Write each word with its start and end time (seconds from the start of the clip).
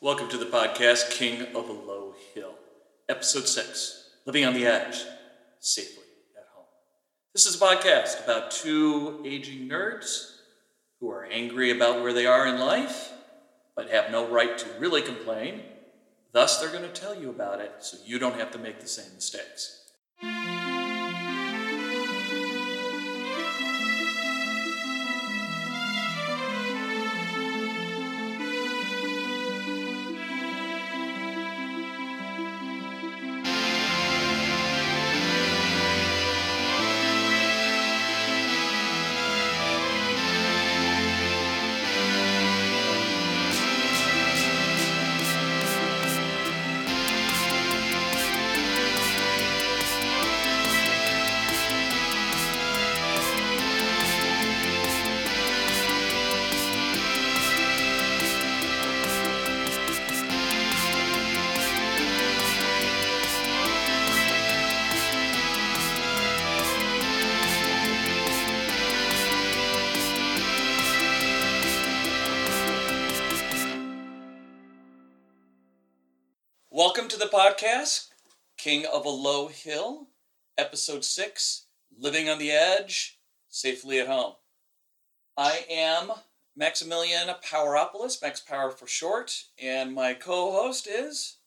Welcome 0.00 0.28
to 0.28 0.36
the 0.36 0.46
podcast 0.46 1.10
King 1.10 1.42
of 1.56 1.68
a 1.68 1.72
Low 1.72 2.14
Hill, 2.32 2.54
Episode 3.08 3.48
6 3.48 4.10
Living 4.26 4.44
on 4.44 4.54
the 4.54 4.64
Edge, 4.64 5.02
Safely 5.58 6.04
at 6.36 6.44
Home. 6.54 6.66
This 7.34 7.46
is 7.46 7.60
a 7.60 7.64
podcast 7.64 8.22
about 8.22 8.52
two 8.52 9.20
aging 9.26 9.68
nerds 9.68 10.36
who 11.00 11.10
are 11.10 11.24
angry 11.24 11.72
about 11.72 12.00
where 12.00 12.12
they 12.12 12.26
are 12.26 12.46
in 12.46 12.60
life, 12.60 13.10
but 13.74 13.90
have 13.90 14.12
no 14.12 14.28
right 14.28 14.56
to 14.56 14.66
really 14.78 15.02
complain. 15.02 15.62
Thus, 16.30 16.60
they're 16.60 16.70
going 16.70 16.84
to 16.84 16.88
tell 16.90 17.20
you 17.20 17.30
about 17.30 17.60
it 17.60 17.72
so 17.80 17.98
you 18.06 18.20
don't 18.20 18.38
have 18.38 18.52
to 18.52 18.58
make 18.58 18.78
the 18.78 18.86
same 18.86 19.12
mistakes. 19.16 19.87
The 77.18 77.26
podcast, 77.26 78.10
King 78.56 78.86
of 78.86 79.04
a 79.04 79.08
Low 79.08 79.48
Hill, 79.48 80.06
Episode 80.56 81.04
6 81.04 81.66
Living 81.98 82.28
on 82.28 82.38
the 82.38 82.52
Edge, 82.52 83.18
Safely 83.48 83.98
at 83.98 84.06
Home. 84.06 84.34
I 85.36 85.64
am 85.68 86.12
Maximilian 86.56 87.28
Poweropoulos, 87.44 88.22
Max 88.22 88.38
Power 88.40 88.70
for 88.70 88.86
short, 88.86 89.34
and 89.60 89.92
my 89.94 90.14
co 90.14 90.52
host 90.52 90.86
is. 90.86 91.38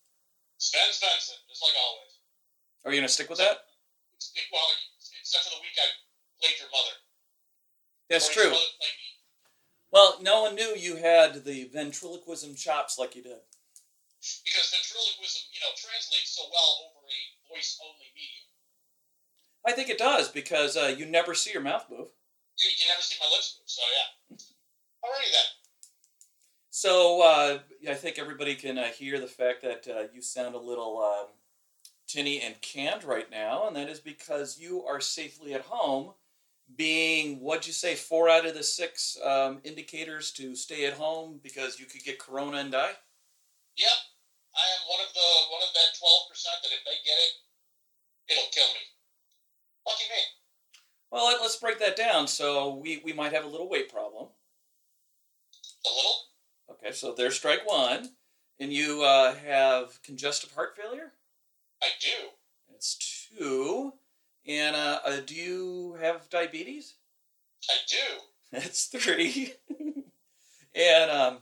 Sven 0.57 0.81
Svensson, 0.89 1.39
just 1.47 1.63
like 1.63 1.73
always. 1.87 2.11
Are 2.83 2.91
you 2.91 2.97
going 2.99 3.07
to 3.07 3.13
stick 3.13 3.29
with 3.29 3.39
that? 3.39 3.59
Well, 4.51 4.61
except 5.21 5.45
for 5.45 5.51
the 5.51 5.61
week 5.61 5.77
I 5.77 5.87
played 6.41 6.59
your 6.59 6.67
mother. 6.67 6.97
That's 8.09 8.29
Or 8.29 8.33
true. 8.33 8.51
mother. 8.51 8.61
Well, 9.93 10.17
no 10.21 10.41
one 10.43 10.55
knew 10.55 10.75
you 10.75 10.97
had 10.97 11.45
the 11.45 11.65
ventriloquism 11.73 12.55
chops 12.55 12.99
like 12.99 13.15
you 13.15 13.23
did. 13.23 13.39
Because 14.21 14.69
ventriloquism, 14.69 15.41
you 15.49 15.59
know, 15.65 15.73
translates 15.73 16.37
so 16.37 16.45
well 16.53 16.71
over 16.85 17.01
a 17.09 17.21
voice-only 17.49 18.09
medium. 18.13 18.47
I 19.65 19.71
think 19.73 19.89
it 19.89 19.97
does 19.97 20.29
because 20.29 20.77
uh, 20.77 20.93
you 20.95 21.05
never 21.05 21.33
see 21.33 21.51
your 21.51 21.61
mouth 21.61 21.85
move. 21.89 22.09
You, 22.61 22.69
you 22.77 22.85
never 22.87 23.01
see 23.01 23.17
my 23.19 23.29
lips 23.33 23.57
move, 23.57 23.69
so 23.69 23.81
yeah. 23.89 24.37
Alrighty 25.03 25.31
then. 25.31 25.49
So 26.69 27.21
uh, 27.21 27.59
I 27.89 27.93
think 27.95 28.17
everybody 28.17 28.55
can 28.55 28.77
uh, 28.77 28.85
hear 28.85 29.19
the 29.19 29.27
fact 29.27 29.61
that 29.63 29.87
uh, 29.87 30.03
you 30.13 30.21
sound 30.21 30.55
a 30.55 30.59
little 30.59 30.99
um, 31.01 31.27
tinny 32.07 32.41
and 32.41 32.59
canned 32.61 33.03
right 33.03 33.29
now, 33.29 33.67
and 33.67 33.75
that 33.75 33.89
is 33.89 33.99
because 33.99 34.59
you 34.59 34.83
are 34.83 35.01
safely 35.01 35.53
at 35.53 35.61
home, 35.61 36.13
being 36.75 37.39
what'd 37.39 37.67
you 37.67 37.73
say, 37.73 37.95
four 37.95 38.29
out 38.29 38.45
of 38.45 38.53
the 38.53 38.63
six 38.63 39.17
um, 39.23 39.59
indicators 39.63 40.31
to 40.31 40.55
stay 40.55 40.85
at 40.85 40.93
home 40.93 41.39
because 41.41 41.79
you 41.79 41.85
could 41.85 42.03
get 42.03 42.19
corona 42.19 42.57
and 42.57 42.71
die. 42.71 42.91
Yep, 43.77 43.89
I 44.55 44.65
am 44.75 44.83
one 44.87 44.99
of 45.05 45.13
the 45.13 45.29
one 45.51 45.61
of 45.63 45.71
that 45.73 45.95
twelve 45.97 46.27
percent 46.29 46.57
that 46.63 46.71
if 46.71 46.83
they 46.85 46.99
get 47.05 47.17
it, 47.17 47.31
it'll 48.35 48.51
kill 48.51 48.67
me. 48.73 48.83
Lucky 49.87 50.03
me. 50.09 50.21
Well, 51.09 51.25
let- 51.27 51.41
let's 51.41 51.55
break 51.57 51.79
that 51.79 51.95
down. 51.95 52.27
So 52.27 52.75
we 52.75 52.97
we 53.03 53.13
might 53.13 53.33
have 53.33 53.45
a 53.45 53.47
little 53.47 53.69
weight 53.69 53.91
problem. 53.91 54.29
A 55.85 55.89
little. 55.89 56.17
Okay, 56.71 56.91
so 56.91 57.13
there's 57.13 57.35
strike 57.35 57.67
one, 57.67 58.09
and 58.59 58.71
you 58.71 59.03
uh, 59.03 59.35
have 59.35 60.01
congestive 60.03 60.51
heart 60.51 60.75
failure. 60.77 61.13
I 61.81 61.87
do. 61.99 62.29
It's 62.75 63.27
two, 63.37 63.93
and 64.47 64.75
uh, 64.75 64.99
uh, 65.05 65.19
do 65.25 65.35
you 65.35 65.97
have 65.99 66.29
diabetes? 66.29 66.95
I 67.69 67.73
do. 67.87 68.21
That's 68.51 68.85
three. 68.85 69.53
and 70.75 71.11
um, 71.11 71.37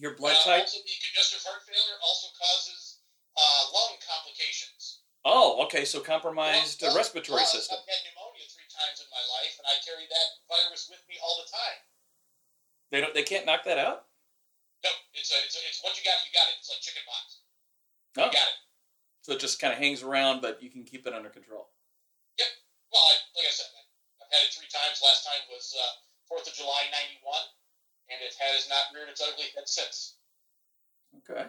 your 0.00 0.16
blood 0.16 0.34
Uh, 0.40 0.56
type. 0.56 0.64
Also, 0.64 0.80
the 0.80 0.96
congestive 1.04 1.44
heart 1.44 1.60
failure 1.68 1.98
also 2.00 2.32
causes 2.40 3.04
uh, 3.36 3.62
lung 3.76 4.00
complications. 4.00 5.04
Oh, 5.28 5.60
okay. 5.68 5.84
So 5.84 6.00
compromised 6.00 6.80
uh, 6.80 6.88
Well, 6.88 6.96
respiratory 7.04 7.44
system. 7.44 7.76
I've 7.76 7.84
had 7.84 8.00
pneumonia 8.08 8.48
three 8.48 8.70
times 8.72 9.04
in 9.04 9.08
my 9.12 9.20
life, 9.36 9.52
and 9.60 9.66
I 9.68 9.76
carry 9.84 10.08
that 10.08 10.28
virus 10.48 10.88
with 10.88 11.04
me 11.04 11.20
all 11.20 11.36
the 11.44 11.48
time. 11.52 11.78
They 12.88 12.98
don't. 13.04 13.12
They 13.12 13.22
can't 13.28 13.44
knock 13.44 13.62
that 13.68 13.76
out. 13.76 14.08
No, 14.80 14.88
it's 15.12 15.28
a, 15.28 15.36
it's 15.44 15.54
a, 15.54 15.60
it's 15.68 15.84
once 15.84 16.00
you 16.00 16.04
got 16.08 16.16
it, 16.16 16.24
you 16.24 16.32
got 16.32 16.48
it. 16.48 16.56
It's 16.56 16.72
like 16.72 16.80
chicken 16.80 17.04
pox. 17.04 17.44
Oh, 18.16 18.26
You 18.26 18.32
got 18.32 18.48
it. 18.48 18.58
so 19.20 19.36
it 19.36 19.40
just 19.44 19.60
kind 19.60 19.76
of 19.76 19.78
hangs 19.78 20.00
around, 20.00 20.40
but 20.40 20.58
you 20.64 20.72
can 20.72 20.88
keep 20.88 21.04
it 21.04 21.12
under 21.12 21.28
control. 21.28 21.68
Yep. 22.40 22.48
Well, 22.88 23.04
I, 23.04 23.12
like 23.36 23.44
I 23.46 23.52
said, 23.52 23.68
I, 23.76 23.80
I've 24.24 24.32
had 24.32 24.42
it 24.48 24.50
three 24.56 24.72
times. 24.72 25.04
Last 25.04 25.28
time 25.28 25.44
was 25.52 25.76
uh, 25.76 25.84
Fourth 26.26 26.48
of 26.48 26.56
July 26.56 26.88
'91, 27.20 27.20
and 28.10 28.18
it 28.20 28.34
has 28.38 28.68
not 28.68 28.90
reared 28.94 29.08
its 29.08 29.22
ugly 29.22 29.46
head 29.54 29.66
since. 29.66 30.18
Okay. 31.22 31.46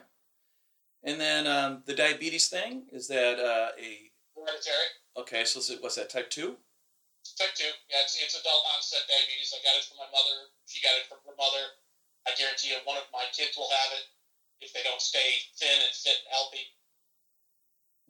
And 1.04 1.20
then 1.20 1.48
um, 1.48 1.82
the 1.86 1.98
diabetes 1.98 2.48
thing 2.48 2.86
is 2.94 3.08
that 3.10 3.42
uh, 3.42 3.74
a 3.78 4.12
Hereditary. 4.38 4.90
okay? 5.18 5.44
So 5.46 5.60
is 5.60 5.70
it, 5.70 5.82
what's 5.82 5.98
that? 5.98 6.10
Type 6.10 6.30
two. 6.30 6.58
Type 7.38 7.54
two. 7.58 7.74
Yeah, 7.90 8.06
it's, 8.06 8.18
it's 8.22 8.38
adult 8.38 8.64
onset 8.78 9.06
diabetes. 9.10 9.54
I 9.54 9.62
got 9.66 9.78
it 9.78 9.86
from 9.90 9.98
my 9.98 10.10
mother. 10.14 10.54
She 10.70 10.82
got 10.82 10.98
it 10.98 11.10
from 11.10 11.22
her 11.26 11.38
mother. 11.38 11.78
I 12.26 12.38
guarantee 12.38 12.70
you, 12.70 12.78
one 12.86 12.98
of 12.98 13.10
my 13.10 13.26
kids 13.34 13.58
will 13.58 13.70
have 13.70 13.98
it 13.98 14.06
if 14.62 14.74
they 14.74 14.86
don't 14.86 15.02
stay 15.02 15.42
thin 15.58 15.74
and 15.74 15.94
fit 15.94 16.22
and 16.22 16.30
healthy. 16.30 16.66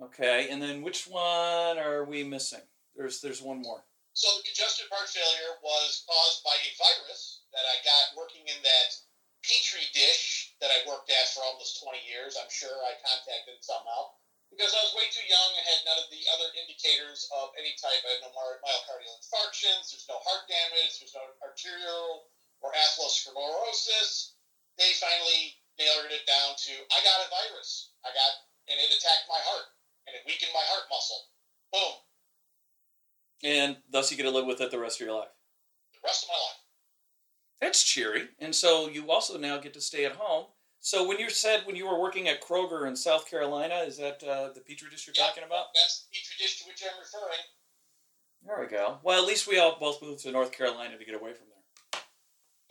Okay. 0.03 0.51
And 0.51 0.61
then 0.61 0.83
which 0.83 1.07
one 1.07 1.79
are 1.79 2.03
we 2.03 2.23
missing? 2.23 2.67
There's 2.95 3.21
there's 3.21 3.41
one 3.41 3.61
more. 3.61 3.83
So 4.13 4.27
the 4.37 4.43
congestive 4.43 4.91
heart 4.91 5.07
failure 5.07 5.55
was 5.63 6.03
caused 6.03 6.43
by 6.43 6.53
a 6.53 6.75
virus 6.75 7.47
that 7.55 7.63
I 7.63 7.79
got 7.87 8.15
working 8.19 8.43
in 8.43 8.59
that 8.59 8.89
petri 9.41 9.87
dish 9.95 10.53
that 10.59 10.69
I 10.69 10.85
worked 10.85 11.09
at 11.09 11.31
for 11.31 11.41
almost 11.47 11.81
20 11.81 11.97
years. 12.03 12.35
I'm 12.35 12.51
sure 12.51 12.75
I 12.83 12.99
contacted 13.01 13.63
somehow 13.63 14.13
because 14.51 14.75
I 14.75 14.83
was 14.83 14.93
way 14.99 15.07
too 15.09 15.23
young 15.31 15.51
and 15.55 15.63
had 15.63 15.87
none 15.87 15.99
of 16.03 16.11
the 16.11 16.27
other 16.35 16.51
indicators 16.59 17.25
of 17.31 17.55
any 17.55 17.71
type. 17.79 18.03
I 18.03 18.19
had 18.19 18.23
no 18.27 18.35
myocardial 18.35 19.15
infarctions. 19.15 19.89
There's 19.89 20.11
no 20.11 20.19
heart 20.27 20.43
damage. 20.51 20.99
There's 20.99 21.15
no 21.15 21.23
arterial 21.39 22.27
or 22.59 22.75
atherosclerosis. 22.75 24.35
They 24.75 24.91
finally 24.99 25.55
nailed 25.79 26.11
it 26.11 26.27
down 26.27 26.59
to 26.67 26.73
I 26.91 26.99
got 27.01 27.23
a 27.25 27.31
virus. 27.31 27.95
I 28.03 28.11
got 28.11 28.31
and 28.67 28.75
it 28.75 28.91
attacked 28.91 29.31
my 29.31 29.39
heart 29.39 29.71
and 30.05 30.19
it 30.19 30.27
weakened 30.27 30.51
my 30.51 30.67
heart 30.67 30.91
muscle. 30.91 31.31
Boom. 31.71 31.95
And 33.43 33.77
thus 33.91 34.11
you 34.11 34.17
get 34.17 34.23
to 34.23 34.29
live 34.31 34.45
with 34.45 34.61
it 34.61 34.69
the 34.71 34.79
rest 34.79 35.01
of 35.01 35.05
your 35.07 35.15
life. 35.17 35.29
The 35.93 35.99
rest 36.05 36.23
of 36.23 36.29
my 36.29 36.35
life. 36.35 36.57
That's 37.61 37.83
cheery. 37.83 38.29
And 38.39 38.53
so 38.53 38.89
you 38.89 39.09
also 39.11 39.37
now 39.37 39.57
get 39.57 39.73
to 39.73 39.81
stay 39.81 40.05
at 40.05 40.13
home. 40.17 40.47
So 40.81 41.05
when 41.07 41.19
you 41.19 41.29
said 41.29 41.61
when 41.65 41.75
you 41.75 41.85
were 41.85 41.99
working 42.01 42.27
at 42.27 42.41
Kroger 42.41 42.87
in 42.87 42.95
South 42.95 43.29
Carolina, 43.29 43.85
is 43.85 43.97
that 43.97 44.17
uh, 44.25 44.49
the 44.53 44.61
petri 44.65 44.89
dish 44.89 45.05
you're 45.05 45.13
Yeah. 45.17 45.29
talking 45.29 45.45
about? 45.45 45.69
That's 45.77 46.05
the 46.05 46.09
petri 46.17 46.35
dish 46.41 46.57
to 46.61 46.65
which 46.65 46.81
I'm 46.81 46.97
referring. 46.97 47.45
There 48.41 48.57
we 48.57 48.65
go. 48.65 48.97
Well, 49.05 49.21
at 49.21 49.29
least 49.29 49.45
we 49.45 49.61
all 49.61 49.77
both 49.77 50.01
moved 50.01 50.25
to 50.25 50.33
North 50.33 50.49
Carolina 50.49 50.97
to 50.97 51.05
get 51.05 51.13
away 51.13 51.37
from 51.37 51.45
there. 51.53 52.01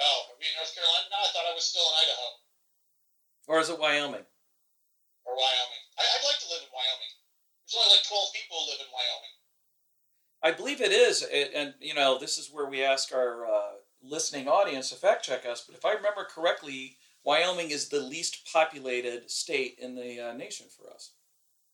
Oh, 0.02 0.18
are 0.26 0.38
we 0.42 0.46
in 0.50 0.54
North 0.58 0.74
Carolina? 0.74 1.06
No, 1.06 1.18
I 1.22 1.30
thought 1.30 1.46
I 1.46 1.54
was 1.54 1.62
still 1.70 1.86
in 1.86 1.94
Idaho 2.02 2.28
Or 3.46 3.56
is 3.62 3.70
it 3.70 3.78
Wyoming? 3.78 4.26
or 5.22 5.32
Wyoming. 5.38 5.82
I, 5.94 6.02
I'd 6.02 6.26
like 6.26 6.40
to 6.42 6.50
live 6.50 6.66
in 6.66 6.72
Wyoming. 6.74 7.12
There's 7.62 7.78
only 7.78 7.94
like 7.94 8.06
12 8.10 8.34
people 8.34 8.58
who 8.58 8.66
live 8.74 8.82
in 8.82 8.90
Wyoming. 8.90 9.34
I 10.42 10.52
believe 10.52 10.80
it 10.80 10.92
is, 10.92 11.22
a- 11.22 11.56
and 11.56 11.74
you 11.80 11.94
know 11.94 12.18
this 12.18 12.38
is 12.38 12.50
where 12.50 12.66
we 12.66 12.82
ask 12.82 13.12
our 13.12 13.46
uh, 13.46 13.72
listening 14.02 14.48
audience 14.48 14.90
to 14.90 14.96
fact 14.96 15.24
check 15.24 15.44
us. 15.46 15.64
But 15.66 15.76
if 15.76 15.84
I 15.84 15.92
remember 15.92 16.24
correctly, 16.24 16.96
Wyoming 17.24 17.70
is 17.70 17.88
the 17.88 18.00
least 18.00 18.50
populated 18.50 19.30
state 19.30 19.76
in 19.78 19.94
the 19.94 20.20
uh, 20.20 20.32
nation 20.32 20.66
for 20.74 20.90
us. 20.92 21.12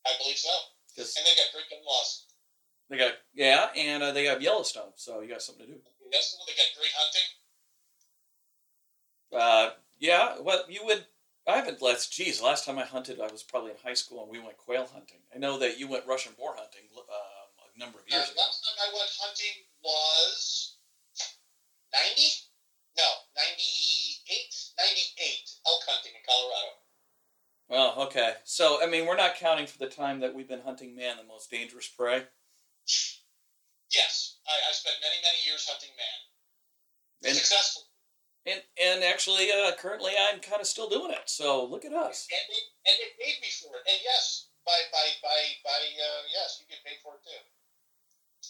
I 0.06 0.10
believe 0.20 0.36
so. 0.36 0.50
And 0.98 1.06
they 1.06 1.34
got 1.36 1.52
great 1.52 1.68
gun 1.70 1.80
laws. 1.86 2.26
they 2.90 2.96
got 2.98 3.12
yeah, 3.34 3.68
and 3.76 4.02
uh, 4.02 4.12
they 4.12 4.24
got 4.24 4.40
Yellowstone, 4.42 4.92
so 4.96 5.20
you 5.20 5.28
got 5.28 5.42
something 5.42 5.66
to 5.66 5.72
do. 5.72 5.78
Yes, 6.12 6.36
they 6.46 6.52
got 6.54 6.66
great 6.78 6.92
hunting. 6.96 7.28
Uh, 9.32 9.70
yeah, 9.98 10.36
well, 10.40 10.64
you 10.69 10.84
would 10.84 11.06
I 11.46 11.56
haven't 11.56 11.82
last. 11.82 12.12
Geez, 12.12 12.42
last 12.42 12.64
time 12.64 12.78
I 12.78 12.84
hunted, 12.84 13.20
I 13.20 13.30
was 13.30 13.42
probably 13.42 13.70
in 13.70 13.76
high 13.84 13.94
school, 13.94 14.22
and 14.22 14.32
we 14.32 14.40
went 14.40 14.56
quail 14.56 14.88
hunting. 14.92 15.19
I 15.34 15.38
know 15.38 15.58
that 15.58 15.78
you 15.78 15.86
went 15.88 16.06
Russian 16.06 16.32
boar 16.38 16.54
hunting 16.56 16.82
a 16.96 17.35
number 17.76 17.99
of 18.00 18.05
Uh, 18.11 18.17
years 18.17 18.31
ago. 18.31 18.40
last 18.40 18.64
time 18.64 18.78
I 18.88 18.94
went 18.94 19.11
hunting 19.20 19.56
was 19.82 20.76
90? 21.93 22.23
No, 22.96 23.08
98? 23.37 24.55
98 24.78 25.50
elk 25.67 25.82
hunting 25.87 26.12
in 26.17 26.23
Colorado. 26.26 26.73
Well, 27.69 27.94
okay. 28.08 28.37
So, 28.44 28.82
I 28.82 28.87
mean, 28.87 29.06
we're 29.06 29.17
not 29.17 29.34
counting 29.37 29.67
for 29.67 29.78
the 29.78 29.88
time 29.90 30.20
that 30.20 30.32
we've 30.34 30.49
been 30.49 30.61
hunting 30.62 30.94
man, 30.94 31.17
the 31.17 31.25
most 31.25 31.50
dangerous 31.50 31.88
prey. 31.88 32.25
Yes, 33.93 34.38
I, 34.46 34.55
I 34.55 34.72
spent 34.72 34.96
many, 35.02 35.17
many 35.22 35.38
years 35.46 35.67
hunting 35.69 35.94
man. 35.96 36.19
And 37.26 37.34
Successful. 37.37 37.82
and, 38.46 38.62
and 38.82 39.02
actually, 39.05 39.50
uh, 39.50 39.72
currently, 39.79 40.12
I'm 40.14 40.38
kind 40.40 40.61
of 40.61 40.67
still 40.67 40.88
doing 40.88 41.11
it. 41.11 41.26
So, 41.26 41.64
look 41.67 41.84
at 41.84 41.93
us. 41.93 42.29
And 42.31 42.44
they, 42.49 42.62
and 42.90 42.94
they 43.02 43.11
paid 43.19 43.40
me 43.43 43.49
for 43.50 43.75
it. 43.76 43.84
And 43.90 43.99
yes, 44.05 44.49
by, 44.64 44.79
by, 44.93 45.06
by, 45.22 45.38
by 45.64 45.81
uh, 45.81 46.22
yes, 46.31 46.61
you 46.61 46.67
get 46.70 46.84
paid 46.84 46.99
for 47.02 47.17
it 47.17 47.25
too. 47.26 47.43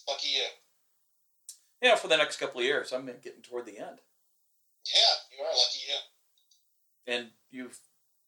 Lucky 0.09 0.29
you. 0.29 0.45
Yeah, 1.83 1.97
for 1.97 2.09
the 2.09 2.17
next 2.17 2.39
couple 2.39 2.61
of 2.61 2.67
years, 2.67 2.93
I'm 2.93 3.07
getting 3.07 3.43
toward 3.43 3.67
the 3.67 3.79
end. 3.79 4.01
Yeah, 4.87 5.15
you 5.37 5.45
are 5.45 5.51
lucky 5.51 5.81
you. 5.87 5.99
And 7.07 7.31
you've 7.51 7.79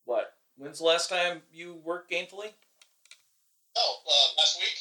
what? 0.05 0.35
When's 0.57 0.79
the 0.79 0.85
last 0.85 1.09
time 1.09 1.43
you 1.53 1.75
worked 1.85 2.11
gainfully? 2.11 2.53
Oh, 3.77 3.97
uh, 4.07 4.29
last 4.39 4.59
week? 4.59 4.79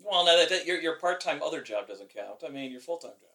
Well, 0.00 0.24
no, 0.24 0.36
that, 0.36 0.48
that 0.50 0.66
your 0.66 0.80
your 0.80 0.98
part 0.98 1.20
time 1.20 1.42
other 1.42 1.62
job 1.62 1.86
doesn't 1.88 2.12
count. 2.14 2.42
I 2.46 2.50
mean, 2.50 2.72
your 2.72 2.80
full 2.80 2.98
time 2.98 3.16
job. 3.20 3.34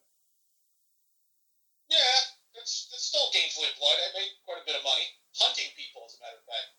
Yeah, 1.90 2.60
it's, 2.62 2.92
it's 2.94 3.06
still 3.06 3.34
gainfully 3.34 3.74
employed. 3.74 3.98
I 3.98 4.20
made 4.20 4.30
quite 4.46 4.62
a 4.62 4.66
bit 4.66 4.76
of 4.76 4.84
money. 4.84 5.10
Hunting 5.36 5.74
people, 5.76 6.04
as 6.06 6.16
a 6.16 6.22
matter 6.22 6.38
of 6.38 6.46
fact. 6.46 6.70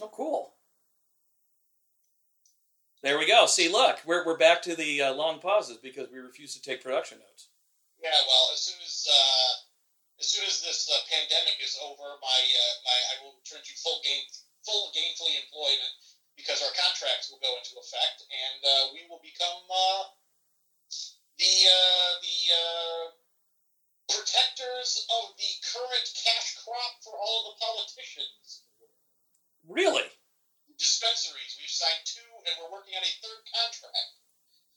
Oh, 0.00 0.10
cool. 0.12 0.55
There 3.06 3.22
we 3.22 3.30
go. 3.30 3.46
See, 3.46 3.70
look, 3.70 4.02
we're, 4.02 4.26
we're 4.26 4.34
back 4.34 4.66
to 4.66 4.74
the 4.74 4.98
uh, 4.98 5.14
long 5.14 5.38
pauses 5.38 5.78
because 5.78 6.10
we 6.10 6.18
refuse 6.18 6.58
to 6.58 6.60
take 6.60 6.82
production 6.82 7.22
notes. 7.22 7.54
Yeah, 8.02 8.10
well, 8.10 8.50
as 8.50 8.66
soon 8.66 8.82
as 8.82 9.06
uh, 9.06 9.50
as 10.18 10.26
soon 10.26 10.42
as 10.42 10.58
this 10.58 10.90
uh, 10.90 10.98
pandemic 11.06 11.54
is 11.62 11.78
over, 11.86 12.02
my 12.02 12.40
uh, 12.42 12.74
my 12.82 12.98
I 13.14 13.14
will 13.22 13.38
return 13.38 13.62
to 13.62 13.74
full 13.78 14.02
gain 14.02 14.26
full 14.66 14.90
gainfully 14.90 15.38
employment 15.38 15.94
because 16.34 16.58
our 16.66 16.74
contracts 16.74 17.30
will 17.30 17.38
go 17.38 17.54
into 17.54 17.78
effect, 17.78 18.26
and 18.26 18.60
uh, 18.66 18.90
we 18.90 19.06
will 19.06 19.22
become 19.22 19.62
uh, 19.70 20.10
the 21.38 21.54
uh, 21.62 22.10
the 22.26 22.38
uh, 22.58 23.04
protectors 24.10 25.06
of 25.14 25.30
the 25.38 25.50
current 25.62 26.06
cash 26.26 26.58
crop 26.58 26.98
for 27.06 27.14
all 27.14 27.54
the 27.54 27.56
politicians. 27.62 28.66
Really? 29.62 30.10
Dispensaries. 30.76 31.56
We've 31.56 31.72
signed 31.72 32.04
two, 32.04 32.28
and 32.44 32.52
we're 32.60 32.72
working 32.72 32.92
on 32.96 33.04
a 33.04 33.12
third 33.24 33.42
contract. 33.48 34.12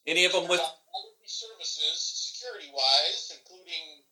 Any 0.07 0.23
of 0.23 0.31
them 0.31 0.47
with? 0.47 0.63
all 0.63 1.03
of 1.11 1.19
these 1.19 1.35
services, 1.35 1.99
security 1.99 2.71
wise, 2.71 3.35
including 3.35 4.07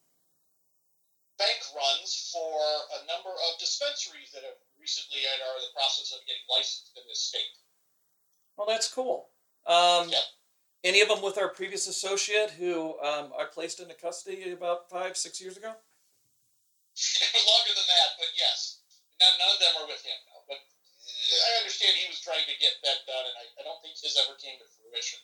bank 1.40 1.64
runs 1.72 2.28
for 2.34 2.60
a 2.98 3.06
number 3.08 3.32
of 3.32 3.52
dispensaries 3.58 4.36
that 4.36 4.44
have 4.44 4.60
recently 4.76 5.24
and 5.24 5.40
are 5.42 5.56
in 5.58 5.64
the 5.64 5.72
process 5.74 6.12
of 6.12 6.20
getting 6.28 6.44
licensed 6.52 6.92
in 6.98 7.04
this 7.08 7.24
state. 7.24 7.56
Well, 8.58 8.68
that's 8.68 8.92
cool. 8.92 9.30
Um, 9.66 10.10
Yeah. 10.10 10.26
Any 10.84 11.02
of 11.02 11.10
them 11.10 11.24
with 11.26 11.38
our 11.38 11.50
previous 11.50 11.88
associate 11.88 12.52
who 12.52 13.00
um, 13.02 13.34
I 13.34 13.46
placed 13.50 13.80
into 13.82 13.96
custody 13.96 14.52
about 14.52 14.90
five, 14.90 15.18
six 15.18 15.42
years 15.42 15.58
ago? 15.58 15.74
Longer 15.74 17.74
than 17.74 17.88
that, 17.90 18.10
but 18.22 18.30
yes. 18.38 18.82
None, 19.20 19.34
none 19.42 19.50
of 19.52 19.60
them 19.60 19.74
are 19.82 19.88
with 19.90 20.06
him 20.06 20.14
I 21.30 21.52
understand 21.62 21.94
he 22.00 22.08
was 22.08 22.22
trying 22.24 22.48
to 22.48 22.58
get 22.60 22.80
that 22.84 23.04
done, 23.06 23.26
and 23.28 23.36
I, 23.38 23.46
I 23.60 23.62
don't 23.68 23.80
think 23.84 24.00
his 24.00 24.16
ever 24.16 24.38
came 24.40 24.58
to 24.60 24.68
fruition. 24.78 25.20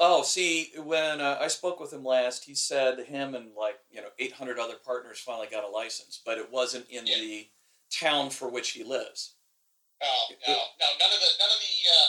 Oh, 0.00 0.26
see, 0.26 0.74
when 0.82 1.20
uh, 1.20 1.38
I 1.40 1.46
spoke 1.46 1.78
with 1.78 1.92
him 1.92 2.02
last, 2.02 2.42
he 2.44 2.54
said 2.54 2.98
him 3.06 3.34
and 3.34 3.54
like 3.54 3.78
you 3.90 4.02
know 4.02 4.10
800 4.18 4.58
other 4.58 4.74
partners 4.82 5.22
finally 5.22 5.46
got 5.46 5.62
a 5.62 5.70
license, 5.70 6.18
but 6.18 6.38
it 6.38 6.50
wasn't 6.50 6.90
in 6.90 7.06
Yeah. 7.06 7.18
the 7.18 7.48
town 7.94 8.30
for 8.30 8.50
which 8.50 8.70
he 8.74 8.82
lives. 8.82 9.38
Oh 10.02 10.26
no, 10.48 10.54
no, 10.54 10.88
none 10.98 11.12
of 11.14 11.20
the 11.22 11.30
none 11.38 11.52
of 11.54 11.60
the 11.62 11.76
uh, 11.86 12.08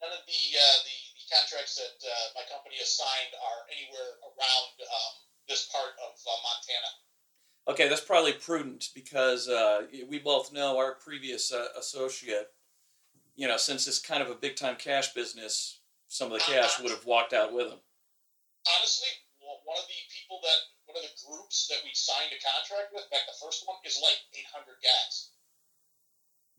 none 0.00 0.12
of 0.16 0.24
the, 0.24 0.42
uh, 0.56 0.76
the 0.88 0.98
the 1.20 1.24
contracts 1.28 1.76
that 1.76 2.00
uh, 2.00 2.26
my 2.40 2.44
company 2.48 2.80
has 2.80 2.96
signed 2.96 3.36
are 3.36 3.60
anywhere 3.68 4.16
around 4.32 4.72
um, 4.80 5.12
this 5.48 5.68
part 5.68 5.92
of 6.00 6.16
uh, 6.16 6.32
Montana. 6.48 6.90
Okay, 7.68 7.88
that's 7.88 8.02
probably 8.02 8.32
prudent 8.32 8.90
because 8.94 9.48
uh, 9.48 9.82
we 10.08 10.18
both 10.18 10.52
know 10.52 10.78
our 10.78 10.94
previous 10.98 11.52
uh, 11.52 11.66
associate. 11.78 12.50
You 13.36 13.46
know, 13.46 13.56
since 13.56 13.86
it's 13.86 14.02
kind 14.02 14.22
of 14.22 14.30
a 14.30 14.34
big 14.34 14.56
time 14.56 14.76
cash 14.76 15.14
business, 15.14 15.80
some 16.08 16.32
of 16.32 16.38
the 16.38 16.44
cash 16.44 16.80
would 16.80 16.90
have 16.90 17.06
walked 17.06 17.32
out 17.32 17.54
with 17.54 17.70
him. 17.70 17.78
Honestly, 18.66 19.08
one 19.40 19.78
of 19.78 19.86
the 19.86 20.02
people 20.10 20.42
that 20.42 20.58
one 20.90 20.98
of 20.98 21.06
the 21.06 21.16
groups 21.22 21.70
that 21.70 21.80
we 21.86 21.94
signed 21.94 22.34
a 22.34 22.40
contract 22.42 22.90
with, 22.92 23.06
back 23.08 23.24
the 23.30 23.38
first 23.38 23.64
one, 23.64 23.78
is 23.86 23.96
like 24.02 24.18
800 24.34 24.76
guys. 24.82 25.32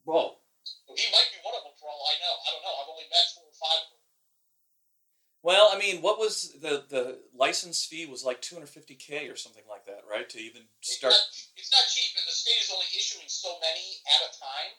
Whoa. 0.08 0.40
So 0.64 0.96
he 0.96 1.08
might 1.12 1.30
be 1.30 1.40
one 1.44 1.54
of 1.54 1.68
them 1.68 1.76
for 1.78 1.92
all 1.92 2.04
I 2.08 2.16
know. 2.24 2.34
I 2.34 2.48
don't 2.56 2.64
know. 2.64 2.76
I've 2.80 2.92
only 2.92 3.08
met 3.12 3.28
four 3.36 3.46
or 3.46 3.58
five 3.60 3.80
of 3.86 3.90
them. 3.94 4.03
Well, 5.44 5.76
I 5.76 5.78
mean, 5.78 6.00
what 6.00 6.18
was 6.18 6.56
the 6.64 6.88
the 6.88 7.20
license 7.36 7.84
fee? 7.84 8.08
Was 8.08 8.24
like 8.24 8.40
250k 8.40 9.28
or 9.28 9.36
something 9.36 9.68
like 9.68 9.84
that, 9.92 10.08
right? 10.08 10.24
To 10.32 10.40
even 10.40 10.64
It's 10.80 10.96
start. 10.96 11.12
not, 11.12 11.28
it's 11.60 11.68
not 11.76 11.84
cheap, 11.92 12.16
and 12.16 12.24
the 12.24 12.32
state 12.32 12.64
is 12.64 12.72
only 12.72 12.88
issuing 12.96 13.28
so 13.28 13.60
many 13.60 14.00
at 14.08 14.24
a 14.24 14.32
time. 14.40 14.74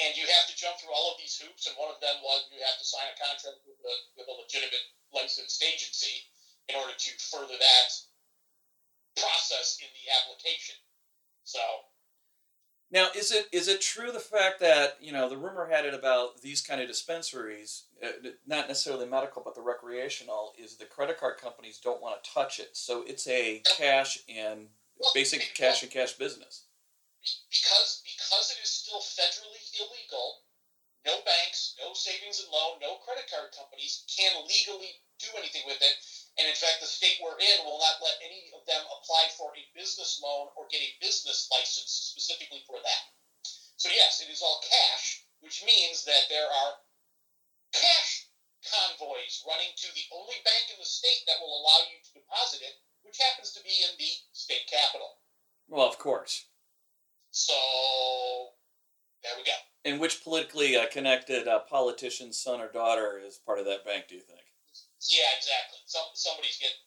And 0.00 0.16
you 0.16 0.24
have 0.24 0.48
to 0.48 0.56
jump 0.56 0.80
through 0.80 0.92
all 0.92 1.12
of 1.12 1.20
these 1.20 1.36
hoops, 1.36 1.68
and 1.68 1.76
one 1.76 1.92
of 1.92 2.00
them 2.00 2.16
was 2.24 2.48
you 2.48 2.60
have 2.64 2.80
to 2.80 2.84
sign 2.84 3.04
a 3.12 3.16
contract 3.16 3.60
with 3.68 3.76
a, 3.76 3.94
with 4.16 4.24
a 4.28 4.36
legitimate 4.40 4.88
licensed 5.12 5.60
agency 5.60 6.32
in 6.68 6.76
order 6.80 6.96
to 6.96 7.10
further 7.28 7.56
that 7.56 7.88
process 9.20 9.76
in 9.84 9.88
the 9.92 10.04
application. 10.20 10.76
So, 11.44 11.60
Now, 12.92 13.08
is 13.16 13.32
it 13.32 13.48
is 13.52 13.68
it 13.68 13.80
true 13.80 14.12
the 14.12 14.20
fact 14.20 14.60
that 14.60 14.98
you 15.00 15.12
know 15.12 15.28
the 15.28 15.38
rumor 15.38 15.66
had 15.66 15.86
it 15.86 15.94
about 15.94 16.42
these 16.42 16.60
kind 16.60 16.78
of 16.80 16.88
dispensaries, 16.88 17.84
uh, 18.04 18.28
not 18.46 18.68
necessarily 18.68 19.08
medical 19.08 19.40
but 19.42 19.54
the 19.54 19.62
recreational, 19.62 20.52
is 20.58 20.76
the 20.76 20.84
credit 20.84 21.18
card 21.18 21.38
companies 21.38 21.80
don't 21.82 22.02
want 22.02 22.22
to 22.22 22.30
touch 22.30 22.60
it, 22.60 22.76
so 22.76 23.02
it's 23.06 23.26
a 23.26 23.62
cash 23.78 24.18
and 24.28 24.68
basic 25.14 25.54
cash 25.54 25.82
and 25.82 25.90
cash 25.90 26.12
business. 26.12 26.66
because 27.48 28.04
because 28.04 28.52
it 28.52 28.60
is 28.62 28.68
still 28.68 29.00
federally 29.00 29.64
illegal, 29.80 30.44
no 31.06 31.16
banks, 31.24 31.74
no 31.80 31.94
savings 31.94 32.44
and 32.44 32.52
loan, 32.52 32.76
no 32.84 33.00
credit 33.08 33.24
card 33.32 33.56
companies 33.56 34.04
can 34.04 34.36
legally 34.44 35.00
do 35.18 35.32
anything 35.38 35.62
with 35.66 35.80
it. 35.80 35.96
And 36.40 36.48
in 36.48 36.56
fact, 36.56 36.80
the 36.80 36.88
state 36.88 37.20
we're 37.20 37.36
in 37.36 37.58
will 37.68 37.76
not 37.76 38.00
let 38.00 38.16
any 38.24 38.48
of 38.56 38.64
them 38.64 38.80
apply 38.88 39.28
for 39.36 39.52
a 39.52 39.68
business 39.76 40.16
loan 40.24 40.48
or 40.56 40.64
get 40.72 40.80
a 40.80 40.96
business 40.96 41.48
license 41.52 41.92
specifically 41.92 42.64
for 42.64 42.80
that. 42.80 43.02
So 43.76 43.92
yes, 43.92 44.24
it 44.24 44.32
is 44.32 44.40
all 44.40 44.64
cash, 44.64 45.28
which 45.44 45.60
means 45.66 46.04
that 46.08 46.30
there 46.32 46.48
are 46.48 46.72
cash 47.76 48.32
convoys 48.64 49.44
running 49.44 49.74
to 49.76 49.88
the 49.92 50.06
only 50.14 50.38
bank 50.46 50.72
in 50.72 50.78
the 50.78 50.88
state 50.88 51.26
that 51.26 51.40
will 51.42 51.52
allow 51.52 51.84
you 51.90 51.98
to 52.00 52.16
deposit 52.16 52.62
it, 52.62 52.80
which 53.02 53.18
happens 53.20 53.52
to 53.52 53.60
be 53.64 53.74
in 53.84 53.92
the 53.98 54.12
state 54.32 54.64
capital. 54.70 55.20
Well, 55.68 55.88
of 55.88 55.98
course. 55.98 56.46
So 57.32 57.52
there 59.22 59.32
we 59.36 59.44
go. 59.44 59.58
And 59.84 60.00
which 60.00 60.22
politically 60.22 60.76
uh, 60.76 60.86
connected 60.92 61.48
uh, 61.48 61.60
politician's 61.60 62.38
son 62.38 62.60
or 62.60 62.70
daughter 62.70 63.20
is 63.20 63.38
part 63.38 63.58
of 63.58 63.66
that 63.66 63.84
bank? 63.84 64.06
Do 64.08 64.14
you 64.14 64.20
think? 64.20 64.51
Yeah, 65.10 65.30
exactly. 65.36 65.78
Some 65.86 66.06
somebody's 66.14 66.58
getting. 66.58 66.78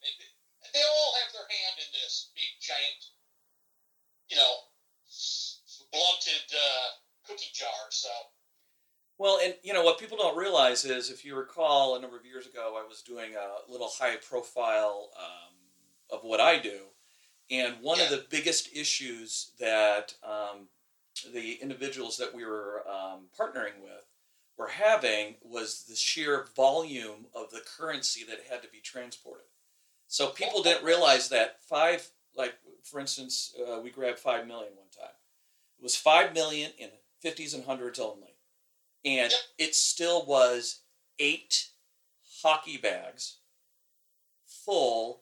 They 0.73 0.81
all 0.81 1.13
have 1.23 1.31
their 1.33 1.47
hand 1.47 1.75
in 1.79 1.89
this 1.93 2.31
big 2.35 2.51
giant, 2.59 3.01
you 4.29 4.37
know, 4.37 4.53
blunted 5.91 6.47
uh, 6.53 6.87
cookie 7.27 7.51
jar. 7.53 7.89
So 7.89 8.09
Well, 9.17 9.39
and 9.43 9.55
you 9.63 9.73
know 9.73 9.83
what 9.83 9.99
people 9.99 10.17
don't 10.17 10.37
realize 10.37 10.85
is, 10.85 11.09
if 11.09 11.23
you 11.25 11.35
recall, 11.35 11.95
a 11.95 12.01
number 12.01 12.17
of 12.17 12.25
years 12.25 12.45
ago, 12.47 12.79
I 12.81 12.87
was 12.87 13.01
doing 13.01 13.33
a 13.35 13.71
little 13.71 13.89
high 13.89 14.17
profile 14.17 15.09
um, 15.17 15.53
of 16.09 16.23
what 16.23 16.39
I 16.39 16.59
do, 16.59 16.81
and 17.51 17.75
one 17.81 18.01
of 18.01 18.09
the 18.09 18.25
biggest 18.29 18.75
issues 18.75 19.51
that 19.59 20.13
um, 20.23 20.67
the 21.33 21.53
individuals 21.61 22.17
that 22.17 22.33
we 22.33 22.45
were 22.45 22.83
um, 22.89 23.27
partnering 23.39 23.79
with 23.83 24.04
were 24.57 24.67
having 24.67 25.35
was 25.41 25.83
the 25.87 25.95
sheer 25.95 26.47
volume 26.55 27.25
of 27.35 27.51
the 27.51 27.61
currency 27.77 28.23
that 28.25 28.39
had 28.49 28.61
to 28.61 28.69
be 28.69 28.79
transported. 28.79 29.47
So 30.07 30.29
people 30.29 30.63
didn't 30.63 30.85
realize 30.85 31.29
that 31.29 31.61
five, 31.63 32.07
like 32.35 32.53
for 32.83 32.99
instance, 32.99 33.53
uh, 33.59 33.79
we 33.81 33.89
grabbed 33.89 34.19
five 34.19 34.47
million 34.47 34.73
one 34.75 34.87
time. 34.97 35.15
It 35.77 35.83
was 35.83 35.95
five 35.95 36.33
million 36.33 36.71
in 36.77 36.89
fifties 37.21 37.53
and 37.53 37.65
hundreds 37.65 37.99
only 37.99 38.35
and 39.03 39.31
it 39.57 39.75
still 39.75 40.25
was 40.25 40.81
eight 41.19 41.69
hockey 42.41 42.77
bags 42.77 43.37
full 44.45 45.21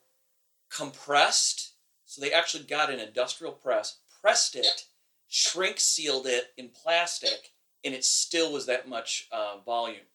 compressed 0.70 1.72
so 2.04 2.20
they 2.20 2.32
actually 2.32 2.64
got 2.64 2.90
an 2.90 2.98
industrial 2.98 3.52
press 3.52 3.98
pressed 4.20 4.56
it 4.56 4.86
shrink 5.34 5.80
sealed 5.80 6.26
it 6.26 6.52
in 6.56 6.68
plastic, 6.68 7.53
and 7.84 7.94
it 7.94 8.04
still 8.04 8.52
was 8.52 8.66
that 8.66 8.88
much 8.88 9.28
uh, 9.30 9.60
volume 9.64 10.08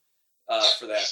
uh, 0.49 0.65
for 0.81 0.88
that. 0.89 1.05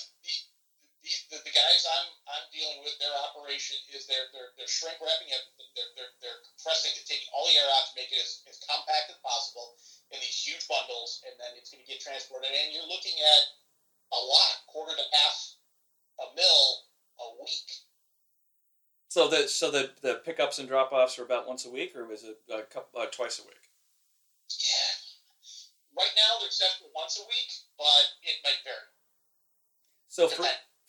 the, 1.32 1.38
the 1.40 1.54
guys 1.56 1.82
I'm 1.88 2.10
I'm 2.28 2.46
dealing 2.52 2.84
with, 2.84 2.98
their 3.00 3.14
operation 3.30 3.78
is 3.96 4.10
they're 4.10 4.28
they're, 4.36 4.52
they're 4.58 4.68
shrink 4.68 5.00
wrapping 5.00 5.32
it, 5.32 5.44
they're, 5.78 5.94
they're, 5.96 6.14
they're 6.20 6.42
compressing 6.52 6.92
it, 6.98 7.06
taking 7.08 7.30
all 7.32 7.48
the 7.48 7.56
air 7.56 7.70
out 7.78 7.88
to 7.88 7.94
make 7.96 8.12
it 8.12 8.20
as, 8.20 8.44
as 8.50 8.60
compact 8.66 9.14
as 9.14 9.20
possible 9.24 9.78
in 10.12 10.20
these 10.20 10.36
huge 10.36 10.66
bundles, 10.68 11.24
and 11.24 11.38
then 11.40 11.56
it's 11.56 11.72
going 11.72 11.80
to 11.80 11.88
get 11.88 12.04
transported. 12.04 12.50
And 12.50 12.74
you're 12.74 12.90
looking 12.90 13.16
at 13.16 13.44
a 14.12 14.20
lot, 14.20 14.66
quarter 14.68 14.96
to 14.96 15.06
half 15.16 15.36
a 16.20 16.28
mil 16.36 16.62
a 17.22 17.28
week. 17.44 17.70
So 19.10 19.28
the 19.28 19.48
so 19.48 19.72
the 19.72 19.92
the 20.02 20.20
pickups 20.26 20.60
and 20.60 20.68
drop 20.68 20.92
offs 20.92 21.18
are 21.18 21.24
about 21.24 21.48
once 21.48 21.66
a 21.66 21.72
week, 21.72 21.96
or 21.96 22.06
was 22.06 22.24
it 22.24 22.42
a 22.52 22.66
couple 22.68 23.00
uh, 23.00 23.08
twice 23.08 23.40
a 23.40 23.46
week? 23.48 23.66
Yeah. 24.52 24.87
Right 25.98 26.14
now 26.16 26.40
they're 26.40 26.52
set 26.52 26.78
for 26.80 26.90
once 26.96 27.18
a 27.18 27.26
week, 27.26 27.50
but 27.78 28.06
it 28.22 28.38
might 28.44 28.62
vary. 28.64 28.94
So 30.08 30.28
for 30.28 30.46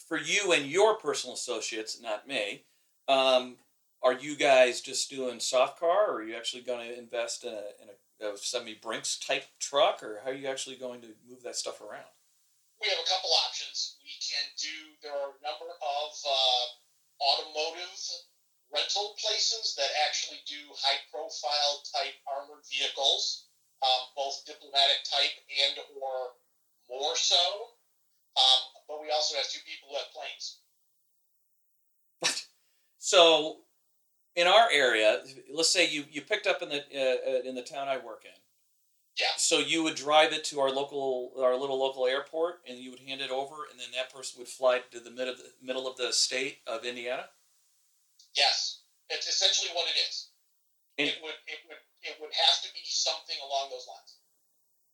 for 0.06 0.18
you 0.18 0.52
and 0.52 0.66
your 0.66 0.96
personal 0.96 1.34
associates, 1.34 2.00
not 2.00 2.28
me, 2.28 2.64
um, 3.08 3.56
are 4.02 4.12
you 4.12 4.36
guys 4.36 4.80
just 4.80 5.10
doing 5.10 5.40
soft 5.40 5.80
car, 5.80 6.12
or 6.12 6.14
are 6.20 6.22
you 6.22 6.36
actually 6.36 6.62
going 6.62 6.86
to 6.86 6.98
invest 6.98 7.44
in 7.44 7.52
a, 7.52 7.64
in 7.80 7.88
a, 7.90 8.34
a 8.34 8.38
semi 8.38 8.74
Brinks 8.74 9.18
type 9.18 9.44
truck, 9.58 10.02
or 10.02 10.20
how 10.24 10.30
are 10.30 10.34
you 10.34 10.46
actually 10.46 10.76
going 10.76 11.00
to 11.00 11.08
move 11.28 11.42
that 11.42 11.56
stuff 11.56 11.80
around? 11.80 12.12
We 12.80 12.88
have 12.88 13.00
a 13.00 13.08
couple 13.08 13.30
options. 13.48 13.96
We 14.04 14.14
can 14.22 14.44
do. 14.54 14.94
There 15.02 15.12
are 15.12 15.34
a 15.34 15.42
number 15.42 15.72
of 15.72 16.10
uh, 16.22 16.64
automotive 17.18 17.96
rental 18.72 19.16
places 19.18 19.74
that 19.76 19.88
actually 20.06 20.38
do 20.46 20.60
high 20.78 21.00
profile 21.10 21.82
type 21.90 22.14
armored 22.28 22.62
vehicles, 22.68 23.47
um, 23.82 24.02
both 24.16 24.44
diplomatic 24.46 25.04
type 25.04 25.34
and 25.48 25.78
or 26.00 26.34
more 26.88 27.16
so. 27.16 27.36
Um, 28.36 28.60
but 28.86 29.00
we 29.02 29.10
also 29.10 29.36
have 29.36 29.48
two 29.48 29.60
people 29.66 29.88
who 29.90 29.96
have 29.96 30.12
planes. 30.14 30.58
So, 33.00 33.58
in 34.36 34.46
our 34.46 34.68
area, 34.70 35.22
let's 35.50 35.70
say 35.70 35.88
you, 35.88 36.04
you 36.10 36.20
picked 36.20 36.46
up 36.46 36.60
in 36.60 36.68
the 36.68 36.76
uh, 36.78 37.48
in 37.48 37.54
the 37.54 37.62
town 37.62 37.88
I 37.88 37.96
work 37.96 38.24
in. 38.24 38.38
Yeah. 39.18 39.26
So 39.36 39.58
you 39.58 39.82
would 39.82 39.96
drive 39.96 40.32
it 40.32 40.44
to 40.44 40.60
our 40.60 40.70
local 40.70 41.32
our 41.40 41.56
little 41.56 41.78
local 41.78 42.06
airport, 42.06 42.60
and 42.68 42.78
you 42.78 42.90
would 42.90 43.00
hand 43.00 43.20
it 43.20 43.30
over, 43.30 43.66
and 43.70 43.80
then 43.80 43.88
that 43.94 44.12
person 44.14 44.38
would 44.38 44.48
fly 44.48 44.80
to 44.92 45.00
the 45.00 45.10
mid 45.10 45.26
of 45.26 45.38
the 45.38 45.50
middle 45.60 45.88
of 45.88 45.96
the 45.96 46.12
state 46.12 46.58
of 46.66 46.84
Indiana. 46.84 47.24
Yes, 48.36 48.82
it's 49.10 49.26
essentially 49.26 49.70
what 49.74 49.88
it 49.88 49.98
is. 50.08 50.28
And- 50.98 51.08
it 51.08 51.18
would 51.22 51.34
it 51.46 51.58
would 51.66 51.78
it 52.02 52.16
would 52.20 52.32
have 52.32 52.58
to 52.62 52.68
be 52.74 52.84
something 52.84 53.36
along 53.44 53.70
those 53.70 53.86
lines. 53.88 54.18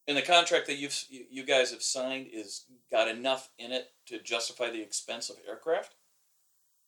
And 0.06 0.16
the 0.16 0.22
contract 0.22 0.66
that 0.68 0.76
you've 0.76 0.96
you, 1.08 1.24
you 1.30 1.44
guys 1.44 1.72
have 1.72 1.82
signed 1.82 2.28
is 2.28 2.68
got 2.92 3.08
enough 3.08 3.48
in 3.58 3.72
it 3.72 3.92
to 4.06 4.20
justify 4.20 4.68
the 4.68 4.82
expense 4.84 5.30
of 5.30 5.40
aircraft. 5.48 5.96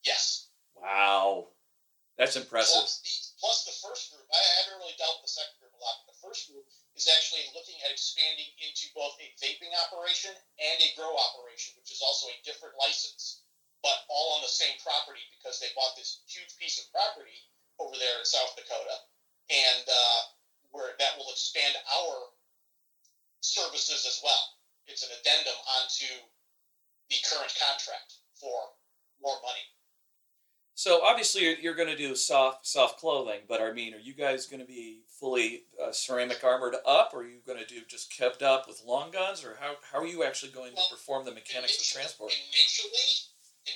Yes. 0.05 0.49
Wow, 0.77 1.49
that's 2.21 2.37
impressive. 2.37 2.85
Plus, 2.85 3.01
these, 3.01 3.33
plus 3.41 3.65
the 3.65 3.77
first 3.81 4.13
group, 4.13 4.29
I 4.29 4.41
haven't 4.61 4.85
really 4.85 4.97
dealt 5.01 5.25
with 5.25 5.33
the 5.33 5.37
second 5.41 5.57
group 5.65 5.73
a 5.73 5.81
lot. 5.81 6.05
But 6.05 6.13
the 6.13 6.21
first 6.21 6.53
group 6.53 6.69
is 6.93 7.09
actually 7.09 7.49
looking 7.57 7.81
at 7.85 7.93
expanding 7.93 8.53
into 8.61 8.93
both 8.93 9.17
a 9.17 9.33
vaping 9.41 9.73
operation 9.89 10.37
and 10.61 10.77
a 10.85 10.93
grow 10.93 11.13
operation, 11.13 11.73
which 11.81 11.93
is 11.93 12.05
also 12.05 12.29
a 12.29 12.45
different 12.45 12.77
license, 12.77 13.45
but 13.81 14.05
all 14.13 14.37
on 14.37 14.45
the 14.45 14.53
same 14.53 14.77
property 14.85 15.25
because 15.33 15.57
they 15.57 15.73
bought 15.73 15.97
this 15.97 16.21
huge 16.29 16.53
piece 16.61 16.77
of 16.77 16.93
property 16.93 17.49
over 17.81 17.97
there 17.97 18.17
in 18.21 18.29
South 18.29 18.53
Dakota, 18.57 18.97
and 19.51 19.85
uh, 19.87 20.21
where 20.73 20.93
that 20.99 21.17
will 21.17 21.31
expand 21.31 21.75
our 21.77 22.15
services 23.41 24.05
as 24.07 24.21
well. 24.23 24.57
It's 24.87 25.03
an 25.03 25.11
addendum 25.21 25.59
onto 25.79 26.11
the 27.11 27.17
current 27.27 27.53
contract 27.59 28.23
for 28.35 28.75
more 29.23 29.39
money. 29.43 29.65
So 30.75 31.01
obviously 31.03 31.57
you're, 31.63 31.75
going 31.75 31.89
to 31.89 31.97
do 31.97 32.15
soft 32.15 32.67
soft 32.67 33.01
clothing, 33.01 33.41
but 33.49 33.63
I 33.63 33.73
mean, 33.73 33.95
are 33.95 33.99
you 33.99 34.13
guys 34.13 34.45
going 34.45 34.61
to 34.61 34.67
be 34.67 35.01
fully 35.09 35.65
uh, 35.83 35.91
ceramic 35.91 36.45
armored 36.45 36.77
up, 36.87 37.13
or 37.15 37.23
are 37.23 37.27
you 37.27 37.41
going 37.47 37.59
to 37.59 37.65
do 37.65 37.81
just 37.89 38.13
kept 38.13 38.43
up 38.43 38.69
with 38.69 38.83
long 38.87 39.11
guns, 39.11 39.43
or 39.43 39.57
how, 39.59 39.77
how 39.91 40.01
are 40.01 40.07
you 40.07 40.23
actually 40.23 40.53
going 40.53 40.75
to 40.75 40.83
perform 40.91 41.25
the 41.25 41.33
mechanics 41.33 41.81
of 41.81 41.87
transport? 41.87 42.31
Initially, 42.53 43.09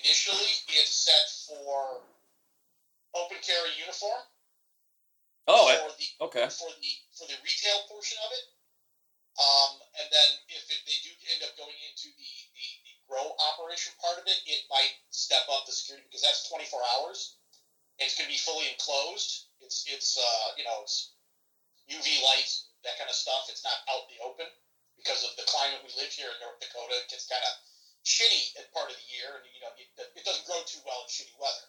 initially 0.05 0.53
it's 0.69 0.93
set 0.93 1.57
for 1.57 2.05
open 3.17 3.39
carry 3.41 3.71
uniform. 3.81 4.21
Oh, 5.51 5.67
for 5.67 5.93
the 5.99 6.09
okay. 6.31 6.47
for 6.47 6.71
the 6.79 6.93
for 7.19 7.27
the 7.27 7.39
retail 7.43 7.79
portion 7.91 8.19
of 8.23 8.31
it. 8.31 8.45
Um, 9.41 9.73
and 9.97 10.07
then 10.11 10.31
if 10.53 10.69
it, 10.69 10.81
they 10.85 10.99
do 11.07 11.11
end 11.33 11.41
up 11.47 11.55
going 11.57 11.77
into 11.91 12.13
the, 12.13 12.33
the 12.55 12.67
the 12.87 12.93
grow 13.09 13.35
operation 13.55 13.95
part 13.99 14.21
of 14.21 14.27
it, 14.27 14.39
it 14.47 14.63
might 14.71 14.95
step 15.11 15.43
up 15.51 15.67
the 15.67 15.73
security 15.73 16.07
because 16.07 16.23
that's 16.23 16.47
24 16.51 16.79
hours. 16.99 17.41
It's 17.99 18.17
going 18.17 18.29
to 18.29 18.35
be 18.35 18.41
fully 18.41 18.69
enclosed. 18.71 19.51
It's 19.63 19.87
it's 19.91 20.15
uh, 20.19 20.47
you 20.55 20.65
know 20.67 20.87
it's 20.87 21.15
UV 21.91 22.07
lights 22.23 22.71
that 22.87 22.97
kind 22.97 23.11
of 23.11 23.17
stuff. 23.17 23.51
It's 23.51 23.67
not 23.67 23.77
out 23.91 24.07
in 24.07 24.17
the 24.17 24.21
open 24.23 24.49
because 24.95 25.25
of 25.27 25.35
the 25.41 25.47
climate 25.49 25.83
we 25.83 25.91
live 25.99 26.13
here 26.13 26.31
in 26.31 26.39
North 26.39 26.61
Dakota. 26.61 26.95
It 27.01 27.11
gets 27.11 27.27
kind 27.27 27.43
of 27.43 27.55
shitty 28.05 28.61
at 28.61 28.73
part 28.73 28.93
of 28.93 28.97
the 28.97 29.07
year, 29.09 29.41
and 29.41 29.45
you 29.51 29.61
know 29.65 29.73
it, 29.77 29.89
it 29.97 30.25
doesn't 30.25 30.47
grow 30.47 30.61
too 30.65 30.81
well 30.85 31.03
in 31.05 31.09
shitty 31.11 31.35
weather. 31.41 31.67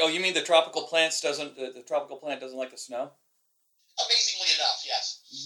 Oh, 0.00 0.08
you 0.08 0.20
mean 0.20 0.32
the 0.32 0.44
tropical 0.44 0.88
plants 0.88 1.20
doesn't 1.20 1.56
the, 1.56 1.72
the 1.72 1.84
tropical 1.84 2.16
plant 2.16 2.40
doesn't 2.40 2.56
like 2.56 2.72
the 2.72 2.80
snow? 2.80 3.12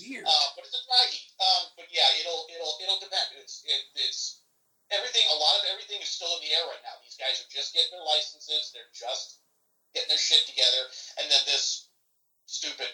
Amazingly 0.09 0.25
enough, 0.25 0.25
yes. 0.25 0.25
Weird. 0.25 0.27
Uh, 0.27 0.49
but 0.57 0.63
it's 0.65 0.77
a 0.77 0.85
dry 0.89 1.05
heat. 1.13 1.29
Um, 1.39 1.63
but 1.77 1.87
yeah, 1.93 2.09
it'll 2.25 2.45
it'll 2.49 2.75
it'll 2.81 3.01
depend. 3.03 3.29
It's 3.41 3.63
it, 3.69 3.83
it's 3.95 4.43
everything. 4.91 5.25
A 5.33 5.39
lot 5.39 5.61
of 5.61 5.65
everything 5.73 6.01
is 6.01 6.09
still 6.09 6.33
in 6.39 6.43
the 6.45 6.53
air 6.53 6.67
right 6.69 6.83
now. 6.85 6.97
These 7.05 7.21
guys 7.21 7.41
are 7.41 7.51
just 7.53 7.77
getting 7.77 7.93
their 7.93 8.05
licenses. 8.05 8.73
They're 8.73 8.93
just 8.97 9.45
getting 9.93 10.09
their 10.09 10.21
shit 10.21 10.45
together. 10.49 10.83
And 11.21 11.27
then 11.29 11.43
this 11.45 11.93
stupid 12.47 12.89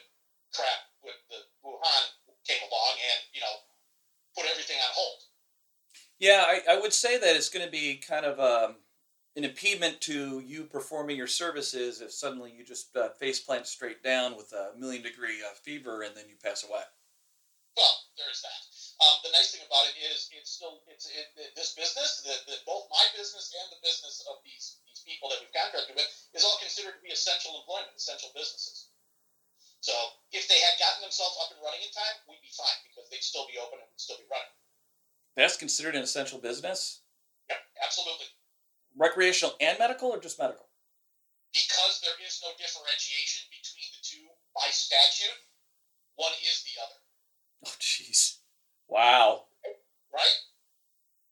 crap 0.54 0.90
with 1.02 1.18
the 1.30 1.46
Wuhan 1.62 2.04
came 2.46 2.62
along 2.66 2.94
and 2.98 3.20
you 3.34 3.40
know 3.42 3.56
put 4.34 4.46
everything 4.50 4.78
on 4.82 4.92
hold. 4.94 5.20
Yeah, 6.18 6.44
I, 6.46 6.76
I 6.76 6.80
would 6.80 6.92
say 6.92 7.18
that 7.18 7.36
it's 7.36 7.48
going 7.48 7.64
to 7.64 7.70
be 7.70 7.96
kind 7.96 8.24
of 8.24 8.38
um, 8.38 8.76
an 9.36 9.44
impediment 9.44 10.00
to 10.02 10.40
you 10.40 10.64
performing 10.64 11.16
your 11.16 11.26
services 11.26 12.00
if 12.00 12.12
suddenly 12.12 12.52
you 12.56 12.64
just 12.64 12.96
uh, 12.96 13.08
face 13.10 13.40
plant 13.40 13.66
straight 13.66 14.02
down 14.02 14.36
with 14.36 14.52
a 14.52 14.78
million 14.78 15.02
degree 15.02 15.42
uh, 15.44 15.54
fever 15.62 16.02
and 16.02 16.14
then 16.16 16.24
you 16.28 16.36
pass 16.42 16.64
away. 16.64 16.82
Well, 17.74 17.94
there 18.14 18.30
is 18.30 18.42
that. 18.42 18.60
Um, 19.02 19.18
the 19.26 19.34
nice 19.34 19.50
thing 19.50 19.66
about 19.66 19.90
it 19.90 19.98
is 19.98 20.30
it's 20.30 20.54
still 20.54 20.78
it's 20.86 21.10
it, 21.10 21.34
it, 21.34 21.50
this 21.58 21.74
business, 21.74 22.22
the, 22.22 22.34
the, 22.46 22.56
both 22.62 22.86
my 22.88 23.02
business 23.18 23.50
and 23.50 23.66
the 23.74 23.82
business 23.82 24.22
of 24.30 24.38
these 24.46 24.78
these 24.86 25.02
people 25.02 25.26
that 25.34 25.42
we've 25.42 25.50
contracted 25.50 25.98
with 25.98 26.06
is 26.30 26.46
all 26.46 26.54
considered 26.62 26.94
to 26.94 27.02
be 27.02 27.10
essential 27.10 27.58
employment, 27.58 27.90
essential 27.98 28.30
businesses. 28.30 28.94
So 29.82 29.92
if 30.32 30.48
they 30.48 30.56
had 30.56 30.80
gotten 30.80 31.04
themselves 31.04 31.36
up 31.42 31.52
and 31.52 31.60
running 31.60 31.84
in 31.84 31.92
time, 31.92 32.16
we'd 32.24 32.40
be 32.40 32.54
fine 32.54 32.80
because 32.88 33.04
they'd 33.12 33.20
still 33.20 33.44
be 33.50 33.60
open 33.60 33.82
and 33.82 33.88
we'd 33.90 34.00
still 34.00 34.16
be 34.16 34.24
running. 34.32 34.54
That's 35.36 35.60
considered 35.60 35.98
an 35.98 36.06
essential 36.06 36.40
business? 36.40 37.04
Yep, 37.50 37.60
absolutely. 37.84 38.32
Recreational 38.96 39.58
and 39.60 39.76
medical 39.76 40.08
or 40.08 40.22
just 40.22 40.40
medical? 40.40 40.70
Because 41.52 42.00
there 42.00 42.16
is 42.24 42.40
no 42.40 42.56
differentiation 42.56 43.44
between 43.52 43.88
the 43.92 44.00
two 44.00 44.24
by 44.56 44.72
statute, 44.72 45.36
one 46.16 46.32
is 46.40 46.64
the 46.64 46.80
other, 46.80 47.03
Oh, 47.66 47.70
jeez. 47.80 48.38
Wow. 48.88 49.44
right? 50.12 50.36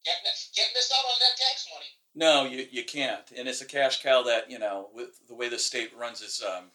Can't, 0.05 0.19
can't 0.57 0.71
miss 0.75 0.91
out 0.93 1.05
on 1.05 1.19
that 1.21 1.37
tax 1.37 1.69
money. 1.73 1.87
No, 2.15 2.45
you, 2.45 2.67
you 2.71 2.85
can't. 2.85 3.31
And 3.37 3.49
it's 3.49 3.61
a 3.61 3.67
cash 3.67 4.03
cow 4.03 4.23
that, 4.23 4.51
you 4.51 4.59
know, 4.59 4.89
with 4.95 5.27
the 5.29 5.35
way 5.35 5.49
the 5.49 5.59
state 5.59 5.91
runs 5.99 6.21
its 6.23 6.43
um, 6.43 6.71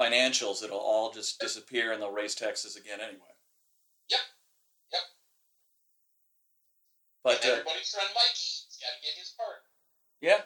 financials, 0.00 0.62
it'll 0.62 0.78
all 0.78 1.10
just 1.12 1.40
disappear 1.40 1.92
and 1.92 2.00
they'll 2.00 2.12
raise 2.12 2.34
taxes 2.34 2.76
again 2.76 3.00
anyway. 3.00 3.34
Yep. 4.10 4.20
Yep. 4.92 5.02
But 7.24 7.42
and 7.42 7.50
uh, 7.50 7.52
everybody's 7.54 7.90
friend 7.90 8.08
Mikey's 8.14 8.78
got 8.80 8.94
to 8.94 9.02
get 9.02 9.18
his 9.18 9.34
part. 9.36 9.62
yeah. 10.20 10.44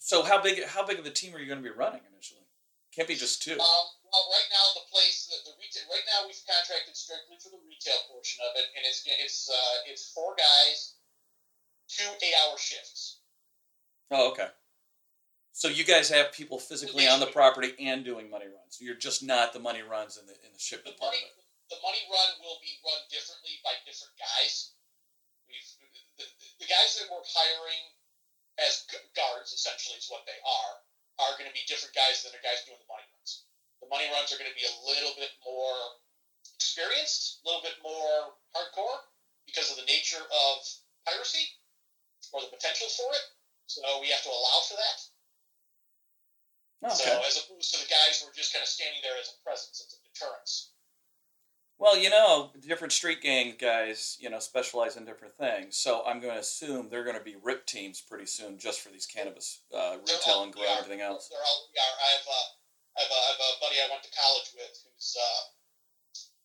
So 0.00 0.22
how 0.22 0.40
big 0.40 0.64
how 0.64 0.86
big 0.86 0.98
of 0.98 1.04
a 1.04 1.10
team 1.10 1.34
are 1.34 1.38
you 1.38 1.46
going 1.46 1.62
to 1.62 1.68
be 1.68 1.74
running 1.76 2.00
initially? 2.10 2.40
Can't 2.94 3.06
be 3.08 3.14
just 3.14 3.42
two. 3.42 3.52
Um, 3.60 3.86
well, 4.12 4.26
right 4.32 4.48
now 4.52 4.64
the 4.74 4.86
place, 4.88 5.28
the, 5.28 5.36
the 5.48 5.54
retail, 5.60 5.84
right 5.92 6.04
now 6.08 6.24
we've 6.24 6.38
contracted 6.48 6.96
strictly 6.96 7.36
for 7.40 7.52
the 7.52 7.62
retail 7.64 8.00
portion 8.08 8.40
of 8.44 8.56
it, 8.56 8.66
and 8.76 8.82
it's 8.84 9.04
it's 9.06 9.48
uh, 9.48 9.76
it's 9.90 10.12
four 10.12 10.36
guys, 10.36 11.00
two 11.88 12.08
eight-hour 12.20 12.56
shifts. 12.56 13.20
Oh, 14.10 14.32
okay. 14.32 14.48
So 15.52 15.66
you 15.66 15.82
guys 15.82 16.06
have 16.08 16.30
people 16.30 16.62
physically 16.62 17.10
on 17.10 17.18
the 17.18 17.28
property 17.34 17.74
and 17.82 18.06
doing 18.06 18.30
money 18.30 18.46
runs. 18.46 18.78
You're 18.78 18.98
just 18.98 19.26
not 19.26 19.50
the 19.52 19.58
money 19.58 19.82
runs 19.82 20.16
in 20.16 20.24
the 20.24 20.38
in 20.46 20.54
the 20.54 20.60
The 20.60 20.62
shipment 20.62 20.96
part 20.96 21.12
money, 21.12 21.34
the 21.68 21.80
money 21.82 22.02
run 22.08 22.30
will 22.40 22.62
be 22.62 22.78
run 22.86 23.02
differently 23.10 23.58
by 23.66 23.74
different 23.84 24.14
guys. 24.16 24.78
We've 25.50 25.66
the, 26.16 26.24
the, 26.24 26.26
the 26.62 26.68
guys 26.68 26.96
that 27.00 27.10
we're 27.10 27.26
hiring 27.26 27.84
as 28.58 28.86
guards, 29.14 29.54
essentially, 29.54 29.98
is 29.98 30.10
what 30.10 30.26
they 30.26 30.38
are, 30.42 30.74
are 31.22 31.34
going 31.38 31.50
to 31.50 31.54
be 31.54 31.62
different 31.66 31.94
guys 31.94 32.22
than 32.22 32.34
the 32.34 32.42
guys 32.42 32.62
doing 32.66 32.78
the 32.78 32.90
money 32.90 33.06
runs. 33.14 33.47
The 33.80 33.88
money 33.88 34.06
runs 34.10 34.34
are 34.34 34.38
going 34.38 34.50
to 34.50 34.58
be 34.58 34.66
a 34.66 34.76
little 34.86 35.14
bit 35.14 35.30
more 35.46 35.98
experienced, 36.54 37.40
a 37.40 37.48
little 37.48 37.62
bit 37.62 37.78
more 37.82 38.34
hardcore 38.54 39.06
because 39.46 39.70
of 39.70 39.78
the 39.78 39.86
nature 39.86 40.20
of 40.20 40.54
piracy 41.06 41.46
or 42.32 42.42
the 42.42 42.52
potential 42.52 42.90
for 42.92 43.08
it. 43.14 43.24
So 43.66 43.80
we 44.00 44.08
have 44.08 44.22
to 44.22 44.32
allow 44.32 44.58
for 44.66 44.76
that. 44.76 44.98
Oh, 46.84 46.94
okay. 46.94 47.10
So 47.10 47.22
as 47.26 47.36
opposed 47.44 47.74
to 47.74 47.80
the 47.80 47.90
guys 47.90 48.20
who 48.20 48.28
are 48.28 48.36
just 48.36 48.52
kind 48.52 48.62
of 48.62 48.68
standing 48.68 49.00
there 49.02 49.18
as 49.20 49.30
a 49.30 49.36
presence, 49.42 49.82
as 49.82 49.94
a 49.94 50.00
deterrence. 50.06 50.72
Well, 51.78 51.96
you 51.96 52.10
know, 52.10 52.50
different 52.66 52.92
street 52.92 53.22
gang 53.22 53.54
guys, 53.60 54.18
you 54.20 54.30
know, 54.30 54.40
specialize 54.40 54.96
in 54.96 55.04
different 55.04 55.36
things. 55.38 55.76
So 55.76 56.02
I'm 56.04 56.18
going 56.20 56.34
to 56.34 56.40
assume 56.40 56.88
they're 56.90 57.04
going 57.04 57.18
to 57.18 57.22
be 57.22 57.36
rip 57.40 57.66
teams 57.66 58.00
pretty 58.00 58.26
soon, 58.26 58.58
just 58.58 58.80
for 58.80 58.90
these 58.90 59.06
cannabis 59.06 59.60
uh, 59.72 59.96
retail 60.00 60.34
all, 60.34 60.44
and 60.44 60.52
grow 60.52 60.64
everything 60.76 61.00
else. 61.00 61.28
They're 61.28 61.38
all, 61.38 61.68
yeah, 61.74 61.82
I've 62.02 62.26
uh, 62.26 62.48
I 62.98 63.06
have, 63.06 63.12
a, 63.14 63.20
I 63.22 63.28
have 63.30 63.42
a 63.46 63.50
buddy 63.62 63.78
I 63.78 63.86
went 63.94 64.02
to 64.02 64.10
college 64.10 64.50
with 64.58 64.74
who's 64.82 65.14
uh, 65.14 65.42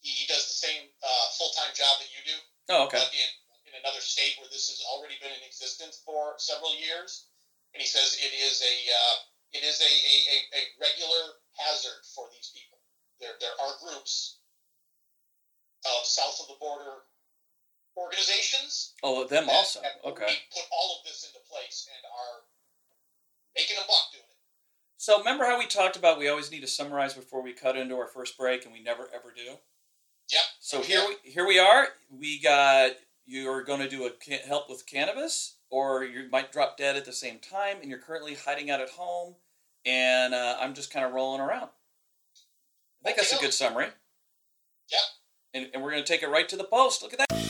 he, 0.05 0.27
does 0.29 0.45
the 0.45 0.59
same 0.59 0.85
uh, 1.01 1.25
full 1.39 1.49
time 1.57 1.73
job 1.73 1.97
that 1.97 2.11
you 2.13 2.21
do, 2.27 2.37
Oh, 2.69 2.85
okay. 2.85 3.01
in, 3.01 3.29
in 3.65 3.73
another 3.81 3.99
state 4.03 4.37
where 4.37 4.51
this 4.53 4.69
has 4.69 4.83
already 4.85 5.17
been 5.17 5.33
in 5.33 5.41
existence 5.47 5.97
for 6.05 6.37
several 6.37 6.75
years. 6.77 7.25
And 7.73 7.81
he 7.81 7.89
says 7.89 8.13
it 8.21 8.33
is 8.37 8.61
a 8.61 8.75
uh, 8.93 9.15
it 9.57 9.63
is 9.65 9.81
a, 9.81 9.89
a, 9.89 10.15
a, 10.29 10.37
a 10.53 10.61
regular 10.77 11.41
hazard 11.57 12.05
for 12.13 12.29
these 12.29 12.53
people. 12.53 12.77
There 13.17 13.33
there 13.41 13.55
are 13.57 13.73
groups 13.81 14.37
of 15.89 16.05
south 16.05 16.37
of 16.45 16.47
the 16.53 16.59
border 16.61 17.01
organizations 17.97 18.93
Oh, 19.01 19.25
them 19.25 19.45
that 19.47 19.53
also. 19.53 19.81
Okay. 20.05 20.33
put 20.53 20.65
all 20.71 20.97
of 20.97 21.05
this 21.05 21.25
into 21.25 21.41
place 21.49 21.89
and 21.89 22.01
are 22.05 22.45
making 23.57 23.77
a 23.77 23.85
buck 23.89 24.09
doing 24.13 24.25
it. 24.25 24.32
So 25.03 25.17
remember 25.17 25.43
how 25.43 25.59
we 25.59 25.65
talked 25.65 25.97
about 25.97 26.17
we 26.17 26.29
always 26.29 26.49
need 26.49 26.61
to 26.61 26.67
summarize 26.67 27.13
before 27.13 27.43
we 27.43 27.51
cut 27.51 27.75
into 27.75 27.97
our 27.97 28.07
first 28.07 28.37
break, 28.37 28.63
and 28.63 28.71
we 28.71 28.81
never 28.81 29.09
ever 29.13 29.33
do. 29.35 29.57
Yep. 30.31 30.41
So 30.61 30.81
here 30.81 31.03
we 31.05 31.29
here 31.29 31.45
we 31.45 31.59
are. 31.59 31.87
We 32.09 32.39
got 32.39 32.91
you're 33.25 33.65
going 33.65 33.81
to 33.81 33.89
do 33.89 34.05
a 34.05 34.33
help 34.47 34.69
with 34.69 34.85
cannabis, 34.85 35.57
or 35.69 36.05
you 36.05 36.29
might 36.31 36.53
drop 36.53 36.77
dead 36.77 36.95
at 36.95 37.03
the 37.03 37.11
same 37.11 37.39
time, 37.39 37.79
and 37.81 37.89
you're 37.89 37.99
currently 37.99 38.35
hiding 38.35 38.71
out 38.71 38.79
at 38.79 38.91
home, 38.91 39.35
and 39.85 40.33
uh, 40.33 40.55
I'm 40.61 40.73
just 40.73 40.89
kind 40.89 41.05
of 41.05 41.11
rolling 41.11 41.41
around. 41.41 41.67
I 43.01 43.03
think 43.03 43.17
that's 43.17 43.37
a 43.37 43.41
good 43.41 43.53
summary. 43.53 43.87
Yep. 44.89 45.01
And, 45.53 45.67
and 45.73 45.83
we're 45.83 45.91
going 45.91 46.01
to 46.01 46.07
take 46.07 46.23
it 46.23 46.29
right 46.29 46.47
to 46.47 46.55
the 46.55 46.63
post. 46.63 47.03
Look 47.03 47.11
at 47.11 47.19
that. 47.19 47.42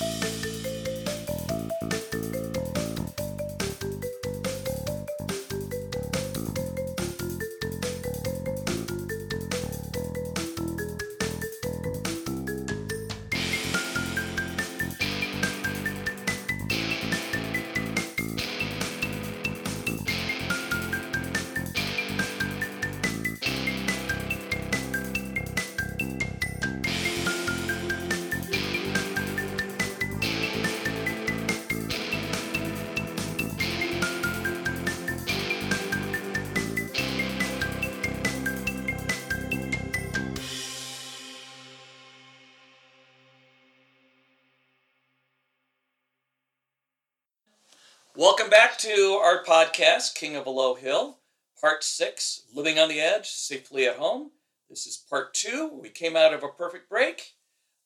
Our 49.34 49.44
podcast, 49.44 50.14
King 50.14 50.36
of 50.36 50.46
a 50.46 50.52
Low 50.52 50.76
Hill, 50.76 51.18
part 51.60 51.84
six, 51.84 52.44
Living 52.54 52.78
on 52.78 52.88
the 52.88 53.02
Edge, 53.02 53.30
Safely 53.30 53.88
at 53.88 53.96
Home. 53.96 54.30
This 54.70 54.86
is 54.86 54.96
part 55.10 55.34
two. 55.34 55.72
We 55.82 55.90
came 55.90 56.16
out 56.16 56.36
of 56.36 56.44
a 56.44 56.50
perfect 56.50 56.88
break. 56.88 57.34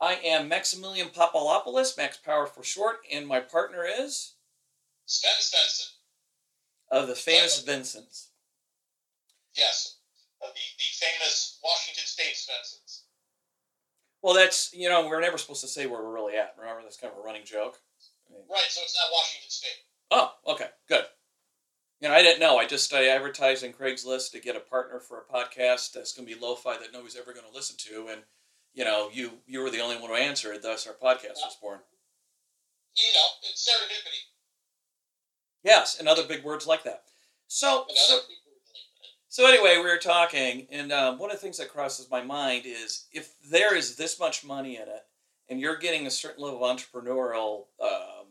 I 0.02 0.16
am 0.16 0.50
Maximilian 0.50 1.08
Papalopoulos, 1.08 1.96
Max 1.98 2.18
Power 2.18 2.48
for 2.48 2.64
short, 2.64 2.98
and 3.10 3.26
my 3.26 3.40
partner 3.40 3.86
is 3.86 4.34
Sven 5.06 5.32
Svensson, 5.40 5.92
of 6.92 7.08
the 7.08 7.16
famous 7.16 7.62
Vincents. 7.64 8.32
yes, 9.56 10.00
of 10.42 10.50
the, 10.50 10.60
the 10.78 11.06
famous 11.06 11.60
Washington 11.64 12.04
State 12.06 12.36
Svensons. 12.36 13.04
Well, 14.22 14.34
that's, 14.34 14.74
you 14.74 14.90
know, 14.90 15.08
we're 15.08 15.22
never 15.22 15.38
supposed 15.38 15.62
to 15.62 15.68
say 15.70 15.88
where 15.88 16.04
we're 16.04 16.14
really 16.14 16.36
at. 16.36 16.56
Remember, 16.60 16.82
that's 16.84 16.98
kind 16.98 17.14
of 17.14 17.20
a 17.20 17.26
running 17.26 17.46
joke. 17.46 17.80
Right, 18.30 18.68
so 18.68 18.82
it's 18.84 18.96
not 18.96 19.14
Washington 19.14 19.50
State. 19.50 19.86
Oh, 20.12 20.34
okay, 20.46 20.68
good. 20.90 21.06
You 22.00 22.08
know, 22.08 22.14
I 22.14 22.22
didn't 22.22 22.40
know. 22.40 22.58
I 22.58 22.68
just 22.68 22.94
I 22.94 23.08
advertised 23.08 23.64
in 23.64 23.74
Craigslist 23.74 24.32
to 24.32 24.40
get 24.40 24.56
a 24.56 24.60
partner 24.60 25.00
for 25.00 25.18
a 25.18 25.34
podcast 25.34 25.94
that's 25.94 26.14
going 26.14 26.28
to 26.28 26.36
be 26.36 26.40
lo-fi 26.40 26.78
that 26.78 26.94
nobody's 26.94 27.16
ever 27.16 27.34
going 27.34 27.48
to 27.48 27.56
listen 27.56 27.76
to, 27.90 28.10
and 28.12 28.22
you 28.74 28.86
know, 28.86 29.10
you 29.12 29.40
you 29.48 29.62
were 29.62 29.72
the 29.72 29.82
only 29.82 29.98
one 29.98 30.10
who 30.10 30.16
answered. 30.16 30.62
Thus, 30.62 30.86
our 30.86 30.94
podcast 30.94 31.40
was 31.44 31.58
born. 31.60 31.80
You 32.96 33.04
know, 33.16 33.50
it's 33.50 33.68
serendipity. 33.68 34.30
Yes, 35.64 36.00
and 36.00 36.08
other 36.08 36.24
big 36.24 36.44
words 36.44 36.68
like 36.68 36.84
that. 36.84 37.04
So, 37.48 37.86
so, 37.94 38.16
other 38.16 38.22
people 38.28 38.52
believe 38.66 38.84
in 39.00 39.06
it. 39.06 39.18
so 39.28 39.48
anyway, 39.48 39.78
we 39.78 39.90
were 39.90 39.98
talking, 39.98 40.68
and 40.72 40.92
um, 40.92 41.18
one 41.18 41.32
of 41.32 41.38
the 41.38 41.42
things 41.42 41.58
that 41.58 41.70
crosses 41.70 42.12
my 42.12 42.22
mind 42.22 42.66
is 42.66 43.08
if 43.12 43.34
there 43.50 43.76
is 43.76 43.96
this 43.96 44.20
much 44.20 44.46
money 44.46 44.76
in 44.76 44.84
it, 44.84 45.06
and 45.50 45.60
you're 45.60 45.78
getting 45.78 46.06
a 46.06 46.12
certain 46.12 46.44
level 46.44 46.64
of 46.64 46.78
entrepreneurial 46.78 47.66
um, 47.82 48.28